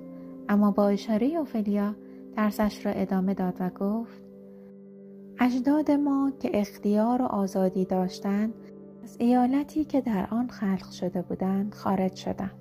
اما 0.49 0.71
با 0.71 0.87
اشاره 0.87 1.27
اوفلیا 1.27 1.95
درسش 2.35 2.85
را 2.85 2.91
ادامه 2.91 3.33
داد 3.33 3.53
و 3.59 3.69
گفت 3.69 4.23
اجداد 5.39 5.91
ما 5.91 6.31
که 6.39 6.59
اختیار 6.59 7.21
و 7.21 7.25
آزادی 7.25 7.85
داشتند 7.85 8.53
از 9.03 9.15
ایالتی 9.19 9.85
که 9.85 10.01
در 10.01 10.27
آن 10.31 10.47
خلق 10.47 10.91
شده 10.91 11.21
بودند 11.21 11.73
خارج 11.73 12.15
شدند. 12.15 12.55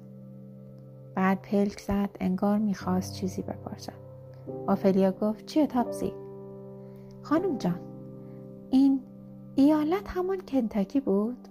بعد 1.15 1.43
پلک 1.43 1.81
زد 1.81 2.11
انگار 2.21 2.59
می‌خواست 2.59 3.15
چیزی 3.15 3.43
بپرسد. 3.43 3.93
آفلیا 4.67 5.13
گفت 5.13 5.47
چیه 5.47 5.67
تاپسی؟ 5.67 6.13
خانم 7.23 7.59
جان 7.59 7.81
این 8.71 9.01
ایالت 9.55 10.09
همان 10.09 10.41
کنتاکی 10.49 11.01
بود؟ 11.01 11.49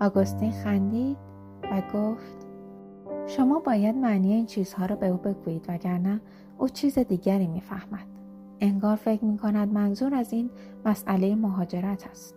آگوستین 0.00 0.52
خندید 0.52 1.16
و 1.62 1.82
گفت 1.94 2.46
شما 3.26 3.58
باید 3.58 3.96
معنی 3.96 4.32
این 4.32 4.46
چیزها 4.46 4.86
را 4.86 4.96
به 4.96 5.08
او 5.08 5.16
بگویید 5.16 5.64
وگرنه 5.68 6.20
او 6.58 6.68
چیز 6.68 6.98
دیگری 6.98 7.46
می‌فهمد. 7.46 8.06
انگار 8.60 8.96
فکر 8.96 9.24
می 9.24 9.38
کند 9.38 9.72
منظور 9.72 10.14
از 10.14 10.32
این 10.32 10.50
مسئله 10.84 11.34
مهاجرت 11.34 12.06
است. 12.10 12.34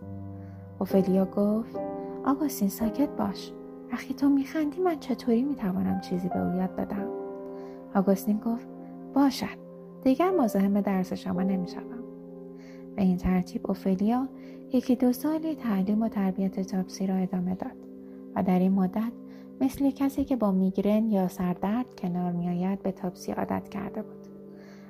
اوفلیا 0.78 1.24
گفت 1.24 1.76
آگوستین 2.24 2.68
ساکت 2.68 3.08
باش. 3.08 3.52
وقتی 3.92 4.14
تو 4.14 4.28
میخندی 4.28 4.80
من 4.80 4.98
چطوری 4.98 5.42
می‌توانم 5.42 6.00
چیزی 6.00 6.28
به 6.28 6.46
او 6.46 6.56
یاد 6.56 6.76
بدم؟ 6.76 7.08
آگوستین 7.94 8.38
گفت 8.38 8.68
باشد. 9.14 9.58
دیگر 10.02 10.30
مزاحم 10.30 10.80
درس 10.80 11.12
شما 11.12 11.42
نمی‌شوم. 11.42 11.97
به 12.98 13.04
این 13.04 13.16
ترتیب 13.16 13.66
اوفلیا 13.66 14.28
یکی 14.72 14.96
دو 14.96 15.12
سالی 15.12 15.54
تعلیم 15.54 16.02
و 16.02 16.08
تربیت 16.08 16.60
تاپسی 16.60 17.06
را 17.06 17.14
ادامه 17.14 17.54
داد 17.54 17.76
و 18.34 18.42
در 18.42 18.58
این 18.58 18.72
مدت 18.72 19.12
مثل 19.60 19.90
کسی 19.90 20.24
که 20.24 20.36
با 20.36 20.52
میگرن 20.52 21.10
یا 21.10 21.28
سردرد 21.28 21.94
کنار 21.98 22.32
میآید 22.32 22.82
به 22.82 22.92
تاپسی 22.92 23.32
عادت 23.32 23.68
کرده 23.68 24.02
بود. 24.02 24.26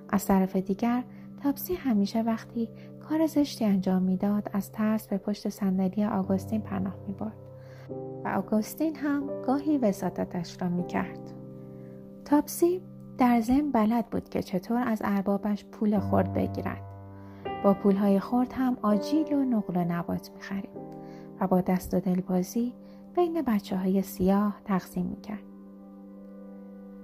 از 0.09 0.27
طرف 0.27 0.57
دیگر 0.57 1.05
تاپسی 1.43 1.75
همیشه 1.75 2.23
وقتی 2.23 2.69
کار 3.09 3.27
زشتی 3.27 3.65
انجام 3.65 4.03
می‌داد 4.03 4.51
از 4.53 4.73
ترس 4.73 5.09
به 5.09 5.19
پشت 5.19 5.49
صندلی 5.49 6.05
آگوستین 6.05 6.61
پناه 6.61 6.95
می‌برد 7.07 7.39
و 8.25 8.29
آگوستین 8.29 8.97
هم 8.97 9.43
گاهی 9.47 9.79
وساطتش 9.79 10.63
را 10.63 10.69
می‌کرد. 10.69 11.35
تاپسی 12.25 12.83
در 13.19 13.41
ضمن 13.41 13.71
بلد 13.71 14.07
بود 14.07 14.29
که 14.29 14.43
چطور 14.43 14.83
از 14.87 15.03
اربابش 15.05 15.65
پول 15.65 15.99
خورد 15.99 16.33
بگیرد. 16.33 16.88
با 17.65 17.75
پولهای 17.75 18.21
خورد 18.21 18.53
هم 18.53 18.77
آجیل 18.83 19.33
و 19.33 19.45
نقل 19.45 19.77
و 19.77 19.85
نبات 19.85 20.31
می‌خرید 20.35 20.89
و 21.41 21.47
با 21.47 21.61
دست 21.61 21.95
و 21.95 22.01
دلبازی 22.01 22.75
بین 23.15 23.43
بچه 23.43 23.77
های 23.77 24.03
سیاه 24.03 24.61
تقسیم 24.65 25.07
می‌کرد. 25.07 25.43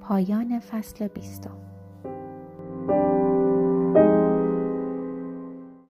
پایان 0.01 0.59
فصل 0.59 1.09
بیستم 1.09 1.57